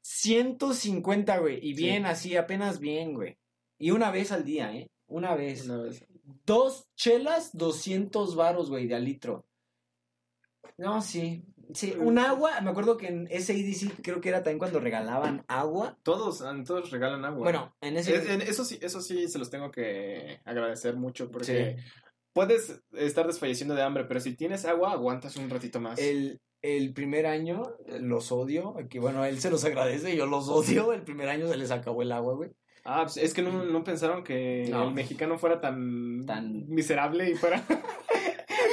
150, 0.00 1.38
güey. 1.38 1.58
Y 1.62 1.74
bien 1.74 2.02
Sí. 2.04 2.08
así, 2.10 2.36
apenas 2.36 2.78
bien, 2.80 3.14
güey. 3.14 3.38
Y 3.78 3.90
una 3.90 4.10
vez 4.10 4.32
al 4.32 4.44
día, 4.44 4.72
¿eh? 4.74 4.90
Una 5.06 5.34
vez. 5.34 5.64
Una 5.66 5.82
vez. 5.82 6.04
Dos 6.46 6.88
chelas, 6.96 7.50
200 7.56 8.34
varos, 8.36 8.70
güey, 8.70 8.86
de 8.86 8.94
al 8.94 9.04
litro. 9.04 9.46
No, 10.78 11.00
sí. 11.02 11.44
Sí, 11.72 11.94
un 11.98 12.18
agua, 12.18 12.60
me 12.60 12.70
acuerdo 12.70 12.96
que 12.98 13.06
en 13.06 13.26
SADC 13.26 14.02
creo 14.02 14.20
que 14.20 14.28
era 14.28 14.42
también 14.42 14.58
cuando 14.58 14.80
regalaban 14.80 15.44
agua. 15.48 15.96
Todos, 16.02 16.44
todos 16.66 16.90
regalan 16.90 17.24
agua. 17.24 17.42
Bueno, 17.42 17.74
en 17.80 17.96
ese... 17.96 18.16
Es- 18.16 18.28
en- 18.28 18.42
eso 18.42 18.64
sí, 18.66 18.78
eso 18.82 19.00
sí 19.00 19.28
se 19.28 19.38
los 19.38 19.48
tengo 19.48 19.70
que 19.70 20.40
agradecer 20.44 20.94
mucho 20.96 21.30
porque 21.30 21.76
puedes 22.34 22.82
estar 22.92 23.26
desfalleciendo 23.26 23.74
de 23.74 23.82
hambre, 23.82 24.04
pero 24.04 24.20
si 24.20 24.34
tienes 24.36 24.66
agua, 24.66 24.92
aguantas 24.92 25.36
un 25.36 25.48
ratito 25.48 25.80
más. 25.80 25.98
El, 25.98 26.38
el 26.60 26.92
primer 26.92 27.24
año 27.26 27.62
eh, 27.86 27.98
los 28.00 28.30
odio, 28.30 28.74
que 28.90 29.00
bueno, 29.00 29.24
él 29.24 29.40
se 29.40 29.50
los 29.50 29.64
agradece, 29.64 30.14
yo 30.16 30.26
los 30.26 30.48
odio, 30.50 30.92
el 30.92 31.02
primer 31.02 31.30
año 31.30 31.48
se 31.48 31.56
les 31.56 31.70
acabó 31.70 32.02
el 32.02 32.12
agua, 32.12 32.34
güey. 32.34 32.50
Ah, 32.84 33.04
pues 33.04 33.16
es 33.16 33.32
que 33.32 33.40
no, 33.40 33.64
no 33.64 33.82
pensaron 33.84 34.22
que 34.22 34.66
No. 34.70 34.88
el 34.88 34.94
mexicano 34.94 35.38
fuera 35.38 35.58
tan, 35.62 36.26
Tan- 36.26 36.68
miserable 36.68 37.30
y 37.30 37.34
fuera... 37.36 37.64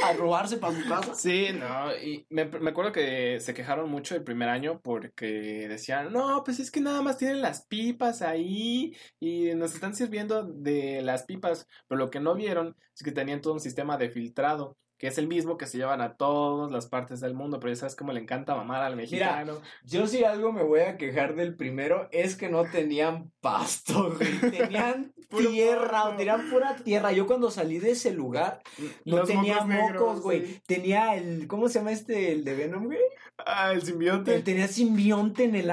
A 0.04 0.14
robarse 0.14 0.58
para 0.58 0.76
su 0.76 0.88
casa. 0.88 1.14
Sí, 1.14 1.50
no, 1.54 1.96
y 1.96 2.26
me, 2.30 2.46
me 2.46 2.72
acuerdo 2.72 2.92
que 2.92 3.40
se 3.40 3.54
quejaron 3.54 3.90
mucho 3.90 4.16
el 4.16 4.24
primer 4.24 4.50
año 4.50 4.82
porque 4.82 5.68
decían, 5.68 6.12
no, 6.12 6.44
pues 6.44 6.60
es 6.60 6.72
que 6.72 6.82
nada 6.82 7.02
más 7.02 7.18
tienen 7.18 7.42
las 7.42 7.66
pipas 7.68 8.22
ahí 8.22 8.96
y 9.20 9.54
nos 9.56 9.74
están 9.74 9.96
sirviendo 9.96 10.44
de 10.44 11.02
las 11.02 11.24
pipas, 11.24 11.68
pero 11.88 12.00
lo 12.00 12.10
que 12.10 12.20
no 12.20 12.36
vieron 12.36 12.76
es 12.96 13.04
que 13.04 13.12
tenían 13.12 13.42
todo 13.42 13.54
un 13.54 13.60
sistema 13.60 13.98
de 13.98 14.10
filtrado, 14.10 14.78
que 15.02 15.08
es 15.08 15.18
el 15.18 15.28
mismo 15.28 15.58
que 15.58 15.66
se 15.66 15.80
llevan 15.80 16.00
a 16.00 16.14
todas 16.14 16.72
las 16.72 16.86
partes 16.86 17.22
del 17.22 17.34
mundo, 17.34 17.60
pero 17.60 17.74
ya 17.74 17.80
sabes 17.80 17.96
cómo 17.96 18.14
le 18.14 18.20
encanta 18.20 18.54
mamar 18.54 18.84
al 18.84 18.96
mexicano. 18.96 19.60
Yo 19.84 20.06
si 20.06 20.24
algo 20.24 20.52
me 20.52 20.62
voy 20.62 20.82
a 20.82 20.96
quejar 20.96 21.34
del 21.34 21.56
primero 21.56 22.08
es 22.12 22.36
que 22.36 22.50
no 22.50 22.66
tenían 22.66 23.32
pasto, 23.42 24.14
güey. 24.16 24.40
Tenían 24.52 25.12
tierra, 25.28 26.16
tenían 26.16 26.48
pura 26.52 26.76
tierra. 26.76 27.12
Yo 27.14 27.26
cuando 27.26 27.50
salí 27.50 27.80
de 27.80 27.92
ese 27.92 28.12
lugar 28.12 28.62
no 29.04 29.18
Los 29.18 29.28
tenía 29.28 29.56
mocos 29.56 29.68
negros, 29.68 30.22
güey. 30.22 30.46
sí. 30.46 30.62
Tenía 30.68 31.16
el, 31.16 31.48
¿cómo 31.48 31.68
se 31.68 31.80
llama 31.80 31.94
este? 31.94 32.34
El 32.34 32.44
de 32.44 32.54
Venom, 32.54 32.86
güey. 32.86 33.00
Ah, 33.44 33.72
el 33.74 33.82
simbionte. 33.82 34.40
Tenía 34.42 34.68
simbionte 34.68 35.46
en 35.46 35.56
el 35.56 35.72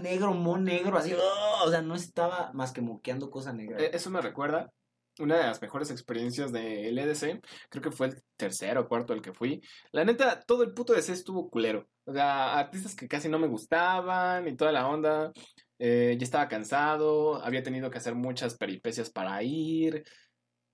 negro, 0.00 0.32
mo 0.32 0.56
negro, 0.56 0.96
así. 0.96 1.12
¡oh! 1.12 1.64
o 1.66 1.70
sea, 1.70 1.82
no 1.82 1.94
estaba 1.94 2.50
más 2.54 2.72
que 2.72 2.80
moqueando 2.80 3.30
cosa 3.30 3.52
negra. 3.52 3.78
Eh, 3.78 3.90
Eso 3.92 4.08
me 4.08 4.22
recuerda 4.22 4.72
una 5.18 5.36
de 5.36 5.44
las 5.44 5.62
mejores 5.62 5.90
experiencias 5.90 6.52
del 6.52 6.98
EDC. 6.98 7.40
Creo 7.68 7.82
que 7.82 7.90
fue 7.90 8.08
el 8.08 8.22
tercero 8.36 8.82
o 8.82 8.88
cuarto 8.88 9.12
el 9.12 9.22
que 9.22 9.32
fui. 9.32 9.62
La 9.92 10.04
neta, 10.04 10.40
todo 10.40 10.62
el 10.62 10.72
puto 10.72 10.94
EDC 10.94 11.10
estuvo 11.10 11.48
culero. 11.50 11.86
O 12.04 12.12
sea, 12.12 12.58
artistas 12.58 12.94
que 12.94 13.08
casi 13.08 13.28
no 13.28 13.38
me 13.38 13.46
gustaban 13.46 14.48
y 14.48 14.56
toda 14.56 14.72
la 14.72 14.88
onda. 14.88 15.32
Eh, 15.78 16.16
ya 16.18 16.24
estaba 16.24 16.48
cansado, 16.48 17.42
había 17.42 17.62
tenido 17.62 17.90
que 17.90 17.98
hacer 17.98 18.14
muchas 18.14 18.56
peripecias 18.56 19.10
para 19.10 19.42
ir. 19.42 20.04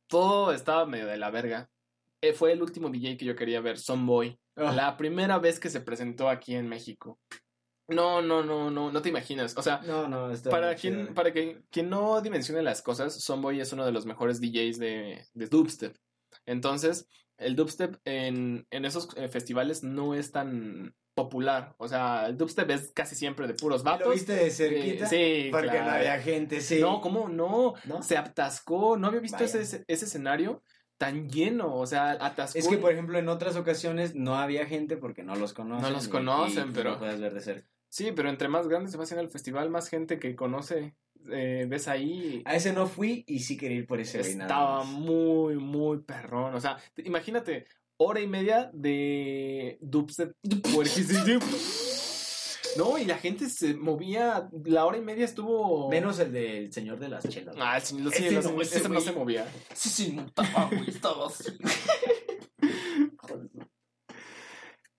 Todo 0.07 0.53
estaba 0.53 0.87
medio 0.87 1.07
de 1.07 1.17
la 1.17 1.31
verga. 1.31 1.69
Eh, 2.21 2.33
fue 2.33 2.53
el 2.53 2.63
último 2.63 2.91
DJ 2.91 3.17
que 3.17 3.25
yo 3.25 3.37
quería 3.37 3.61
ver, 3.61 3.79
Sonboy. 3.79 4.39
Ah. 4.57 4.73
La 4.73 4.97
primera 4.97 5.39
vez 5.39 5.59
que 5.59 5.71
se 5.71 5.81
presentó 5.81 6.29
aquí 6.29 6.55
en 6.55 6.69
México. 6.69 7.19
No, 7.91 8.23
no, 8.23 8.43
no, 8.43 8.71
no, 8.71 8.91
no 8.93 9.03
te 9.03 9.09
imaginas. 9.09 9.57
O 9.57 9.63
sea, 9.63 9.81
No, 9.87 10.09
no, 10.09 10.31
para 10.51 10.75
quien, 10.75 11.03
chido. 11.03 11.15
para 11.15 11.33
que 11.33 11.63
quien 11.71 11.91
no 11.91 12.21
dimensione 12.21 12.63
las 12.63 12.83
cosas, 12.83 13.23
Sonboy 13.23 13.61
es 13.61 13.73
uno 13.73 13.85
de 13.85 13.93
los 13.93 14.07
mejores 14.07 14.41
DJs 14.41 14.79
de, 14.79 15.25
de 15.35 15.47
dubstep. 15.47 15.97
Entonces, 16.47 17.09
el 17.39 17.57
dubstep 17.57 17.97
en, 18.05 18.67
en 18.71 18.85
esos 18.85 19.09
eh, 19.17 19.29
festivales 19.29 19.83
no 19.83 20.15
es 20.15 20.31
tan 20.31 20.95
popular. 21.15 21.75
O 21.79 21.89
sea, 21.89 22.27
el 22.27 22.37
dubstep 22.37 22.71
es 22.71 22.93
casi 22.93 23.15
siempre 23.15 23.47
de 23.47 23.55
puros 23.55 23.85
¿Lo 23.85 23.91
vatos. 23.91 24.13
viste 24.15 24.35
de 24.35 24.51
cerquita? 24.51 25.05
Eh, 25.07 25.09
sí, 25.09 25.49
Porque 25.51 25.81
no 25.81 25.91
había 25.91 26.19
gente, 26.21 26.61
sí. 26.61 26.81
No, 26.81 27.01
¿cómo 27.01 27.29
no? 27.29 27.75
¿No? 27.85 28.03
Se 28.03 28.17
atascó. 28.17 28.97
No 28.97 29.09
había 29.09 29.21
visto 29.21 29.43
ese, 29.43 29.61
ese, 29.61 29.85
escenario 29.87 30.63
tan 30.99 31.29
lleno. 31.29 31.75
O 31.77 31.87
sea, 31.87 32.13
atascó. 32.13 32.59
Es 32.59 32.69
que, 32.69 32.79
por 32.79 32.93
ejemplo, 32.93 33.19
en 33.19 33.29
otras 33.29 33.57
ocasiones 33.57 34.15
no 34.15 34.37
había 34.37 34.67
gente 34.67 34.97
porque 34.97 35.23
no 35.23 35.35
los 35.37 35.53
conocen. 35.53 35.83
No 35.83 35.91
los 35.91 36.09
conocen, 36.09 36.71
y 36.71 36.73
pero- 36.73 36.93
No 36.93 36.99
puedes 36.99 37.21
ver 37.21 37.35
de 37.35 37.41
cerca. 37.41 37.69
Sí, 37.91 38.13
pero 38.15 38.31
entre 38.31 38.49
más 38.49 38.67
grande 38.69 38.91
se 38.91 38.97
va 38.97 39.03
haciendo 39.05 39.23
el 39.23 39.31
festival, 39.31 39.69
más 39.69 39.89
gente 39.89 40.19
que 40.19 40.35
conoce 40.37 40.95
eh, 41.31 41.67
ves 41.69 41.87
ahí. 41.89 42.43
A 42.47 42.55
ese 42.55 42.73
no 42.73 42.87
fui 42.87 43.25
y 43.27 43.41
sí 43.41 43.57
quería 43.59 43.79
ir 43.79 43.87
por 43.87 44.01
ese 44.01 44.21
Estaba 44.21 44.85
muy, 44.85 45.57
muy 45.57 45.99
perrón. 45.99 46.55
O 46.55 46.61
sea, 46.61 46.79
te- 46.95 47.07
imagínate, 47.07 47.67
hora 47.99 48.21
y 48.21 48.27
media 48.27 48.71
de 48.73 49.77
dubstep. 49.83 50.33
No, 52.77 52.97
y 52.99 53.05
la 53.05 53.19
gente 53.19 53.49
se 53.49 53.75
movía. 53.75 54.49
La 54.65 54.87
hora 54.87 54.97
y 54.97 55.01
media 55.01 55.25
estuvo. 55.25 55.91
Menos 55.91 56.21
el 56.21 56.33
del 56.33 56.73
señor 56.73 57.01
de 57.01 57.09
las 57.09 57.29
chelas. 57.29 57.57
Ah, 57.59 57.81
sí, 57.81 57.99
lo- 57.99 58.11
sí, 58.13 58.27
Ese 58.27 58.31
lo- 58.37 58.43
no, 58.53 58.63
ese 58.63 58.79
ese 58.79 58.89
no 58.89 59.01
se 59.01 59.11
movía. 59.13 59.45
sí, 59.75 59.89
sí, 59.89 60.17
güey, 60.71 60.89
estaba 60.89 61.27
así. 61.27 61.51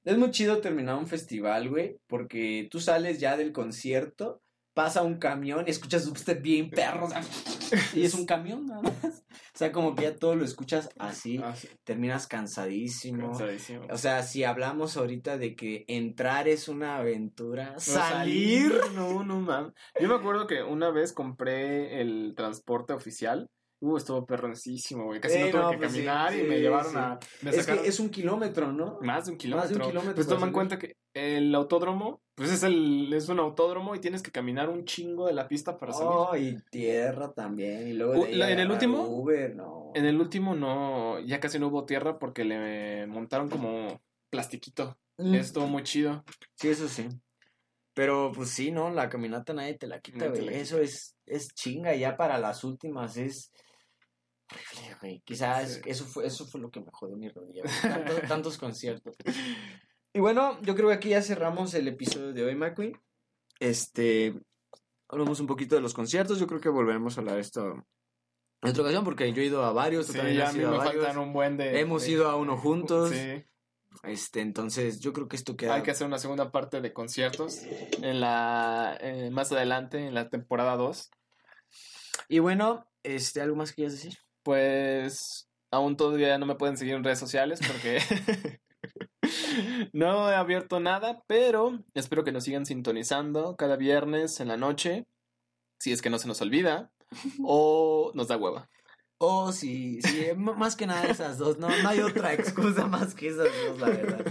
Es 0.04 0.18
muy 0.18 0.32
chido 0.32 0.60
terminar 0.62 0.96
un 0.96 1.08
festival, 1.08 1.70
güey, 1.70 2.00
porque 2.08 2.68
tú 2.72 2.80
sales 2.80 3.20
ya 3.20 3.38
del 3.38 3.52
concierto, 3.52 4.42
pasa 4.74 5.04
un 5.04 5.18
camión 5.20 5.66
y 5.68 5.70
escuchas 5.70 6.06
dubstep 6.06 6.42
bien 6.42 6.70
perro, 6.70 7.08
y 7.94 8.04
es 8.04 8.14
un 8.14 8.26
camión 8.26 8.66
nada 8.66 8.82
más. 8.82 9.24
O 9.54 9.58
sea, 9.58 9.72
como 9.72 9.96
que 9.96 10.04
ya 10.04 10.16
todo 10.16 10.36
lo 10.36 10.46
escuchas 10.46 10.90
así, 10.98 11.40
Ah, 11.44 11.54
sí, 11.56 11.68
terminas 11.84 12.26
cansadísimo. 12.26 13.28
cansadísimo. 13.32 13.86
O 13.92 13.98
sea, 13.98 14.24
si 14.24 14.44
hablamos 14.44 14.98
ahorita 14.98 15.38
de 15.38 15.56
que 15.56 15.84
entrar 15.88 16.48
es 16.48 16.68
una 16.68 16.98
aventura, 16.98 17.74
No, 17.74 17.80
salir. 17.80 18.74
No, 18.96 19.24
no, 19.24 19.40
man. 19.42 19.74
Yo 20.00 20.08
me 20.08 20.16
acuerdo 20.16 20.48
que 20.48 20.64
una 20.64 20.90
vez 20.90 21.14
compré 21.14 22.02
el 22.02 22.34
transporte 22.36 22.94
oficial. 22.94 23.50
Uh, 23.84 23.98
estuvo 23.98 24.24
perroncísimo, 24.28 25.06
güey. 25.06 25.20
Casi 25.20 25.40
no 25.40 25.50
tuve 25.50 25.60
no, 25.60 25.72
que 25.72 25.78
pues 25.78 25.92
sí, 25.92 25.98
caminar 26.06 26.36
y 26.36 26.42
sí, 26.42 26.44
me 26.48 26.60
llevaron 26.60 26.92
sí. 26.92 26.98
a. 27.00 27.20
Me 27.42 27.50
Es 27.50 27.66
que 27.66 27.74
es 27.88 28.00
un 28.00 28.10
kilómetro, 28.10 28.72
¿no? 28.72 29.00
más 29.02 29.26
de 29.26 29.32
un 29.32 29.38
kilómetro. 29.40 29.88
kilómetro 29.88 30.14
Pues 30.14 30.28
toma 30.28 30.46
en 30.46 30.54
cuenta 30.54 30.78
que 30.78 30.98
el 31.16 31.54
autódromo, 31.56 32.22
pues 32.36 32.52
es 32.52 32.62
el, 32.62 33.12
es 33.12 33.28
un 33.30 33.40
autódromo 33.40 33.96
y 33.96 34.00
tienes 34.00 34.22
que 34.22 34.32
caminar 34.32 34.70
un 34.70 34.86
chingo 34.86 35.26
de 35.26 35.34
la 35.34 35.48
pista 35.48 35.78
para 35.80 35.94
salir. 35.94 36.12
Oh, 36.14 36.36
y 36.38 36.62
tierra 36.70 37.34
también. 37.34 37.88
Y 37.88 37.94
luego 37.94 38.14
de 38.14 38.20
Uh, 38.20 38.36
la- 38.36 38.52
en 38.52 38.60
el 38.60 38.70
último, 38.72 39.02
Uber, 39.08 39.56
no. 39.56 39.92
En 39.96 40.06
el 40.06 40.22
último 40.22 40.54
no, 40.54 41.20
ya 41.20 41.40
casi 41.40 41.58
no 41.58 41.70
hubo 41.70 41.84
tierra 41.86 42.20
porque 42.20 42.46
le 42.46 43.08
montaron 43.08 43.50
como 43.50 44.00
plastiquito. 44.30 44.96
Mm, 45.18 45.34
Estuvo 45.34 45.66
muy 45.66 45.82
chido. 45.82 46.24
Sí, 46.54 46.70
eso 46.70 46.88
sí. 46.88 47.08
Pero 47.96 48.32
pues 48.34 48.52
sí, 48.52 48.72
¿no? 48.72 48.90
La 48.92 49.10
caminata 49.10 49.54
nadie 49.54 49.74
te 49.74 49.88
la 49.88 50.00
quita, 50.00 50.28
güey. 50.28 50.48
Eso 50.50 50.80
es, 50.80 51.18
es 51.26 51.50
chinga. 51.56 51.96
Ya 51.96 52.16
para 52.16 52.38
las 52.38 52.64
últimas 52.64 53.18
es. 53.18 53.52
Quizás 55.26 55.76
Sí. 55.76 55.82
eso 55.86 56.06
fue, 56.06 56.26
eso 56.28 56.46
fue 56.46 56.62
lo 56.62 56.70
que 56.70 56.80
me 56.80 56.92
jodió 56.92 57.16
mi 57.18 57.30
rodilla. 57.30 57.64
Tantos, 57.82 58.22
tantos 58.28 58.58
conciertos. 58.58 59.16
Y 60.14 60.20
bueno, 60.20 60.62
yo 60.62 60.76
creo 60.76 60.90
que 60.90 60.96
aquí 60.96 61.10
ya 61.10 61.22
cerramos 61.22 61.74
el 61.74 61.88
episodio 61.88 62.34
de 62.34 62.44
hoy, 62.46 62.56
McQueen. 62.56 63.00
Este. 63.60 64.40
Hablamos 65.08 65.40
un 65.40 65.48
poquito 65.48 65.76
de 65.76 65.82
los 65.82 65.94
conciertos. 65.94 66.40
Yo 66.40 66.48
creo 66.48 66.62
que 66.62 66.70
volveremos 66.70 67.18
a 67.18 67.22
hablar 67.22 67.36
de 67.36 67.42
esto 67.42 67.66
en 68.64 68.70
otra 68.70 68.84
ocasión 68.84 69.04
porque 69.04 69.32
yo 69.34 69.42
he 69.42 69.46
ido 69.46 69.64
a 69.66 69.74
varios. 69.74 70.08
Sí, 70.08 70.14
también 70.14 70.38
ya 70.38 70.50
a 70.50 70.54
mí 70.54 70.60
me 70.60 70.66
varios. 70.66 71.04
faltan 71.06 71.18
un 71.18 71.34
buen 71.34 71.58
de... 71.58 71.80
Hemos 71.80 72.04
de- 72.04 72.12
ido 72.12 72.30
a 72.30 72.36
uno 72.36 72.56
juntos. 72.58 73.10
Sí. 73.12 73.44
Este, 74.04 74.40
entonces 74.40 75.00
yo 75.02 75.12
creo 75.12 75.28
que 75.28 75.36
esto 75.36 75.58
queda. 75.58 75.76
Hay 75.76 75.84
que 75.84 75.92
hacer 75.92 76.08
una 76.08 76.18
segunda 76.18 76.50
parte 76.52 76.80
de 76.80 76.94
conciertos 76.94 77.60
en 78.02 78.22
la 78.22 78.98
eh, 79.02 79.30
más 79.32 79.52
adelante, 79.52 79.98
en 80.08 80.14
la 80.14 80.30
temporada 80.30 80.78
2. 80.78 81.12
Y 82.30 82.40
bueno, 82.40 82.88
este, 83.04 83.42
¿algo 83.42 83.58
más 83.58 83.72
que 83.72 83.76
quieras 83.76 83.94
decir? 83.94 84.18
Pues 84.44 85.48
aún 85.72 85.96
todavía 85.98 86.38
no 86.38 86.46
me 86.46 86.56
pueden 86.56 86.78
seguir 86.78 86.96
en 86.96 87.04
redes 87.04 87.20
sociales 87.20 87.60
porque 87.66 88.00
no 89.94 90.30
he 90.30 90.36
abierto 90.36 90.80
nada, 90.80 91.24
pero 91.28 91.80
espero 91.94 92.24
que 92.24 92.32
nos 92.32 92.44
sigan 92.44 92.66
sintonizando 92.66 93.56
cada 93.56 93.76
viernes 93.76 94.40
en 94.40 94.48
la 94.48 94.58
noche, 94.58 95.06
si 95.80 95.92
es 95.92 96.02
que 96.02 96.10
no 96.10 96.20
se 96.20 96.28
nos 96.28 96.42
olvida 96.42 96.92
o 97.44 98.12
nos 98.16 98.28
da 98.28 98.38
hueva. 98.38 98.70
Oh, 99.24 99.52
sí, 99.52 100.02
sí, 100.02 100.26
m- 100.26 100.54
más 100.56 100.76
que 100.76 100.88
nada 100.88 101.08
esas 101.08 101.38
dos, 101.38 101.60
no, 101.60 101.68
no 101.68 101.90
hay 101.90 102.00
otra 102.00 102.34
excusa 102.34 102.88
más 102.88 103.14
que 103.14 103.28
esas 103.28 103.50
dos, 103.66 103.80
la 103.80 103.90
verdad. 103.90 104.26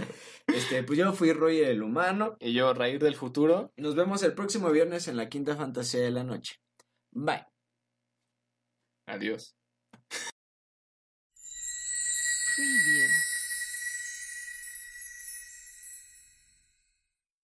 Este, 0.47 0.83
pues 0.83 0.99
yo 0.99 1.13
fui 1.13 1.31
Roy 1.31 1.59
el 1.59 1.81
humano. 1.81 2.35
Y 2.41 2.51
yo, 2.51 2.73
Raír 2.73 2.99
del 3.01 3.15
futuro, 3.15 3.71
Nos 3.77 3.95
vemos 3.95 4.21
el 4.23 4.33
próximo 4.33 4.69
viernes 4.69 5.07
en 5.07 5.15
la 5.15 5.29
quinta 5.29 5.55
fantasía 5.55 6.01
de 6.01 6.11
la 6.11 6.25
noche. 6.25 6.59
Bye. 7.11 7.45
adiós. 9.05 9.55
Preview. 12.55 13.30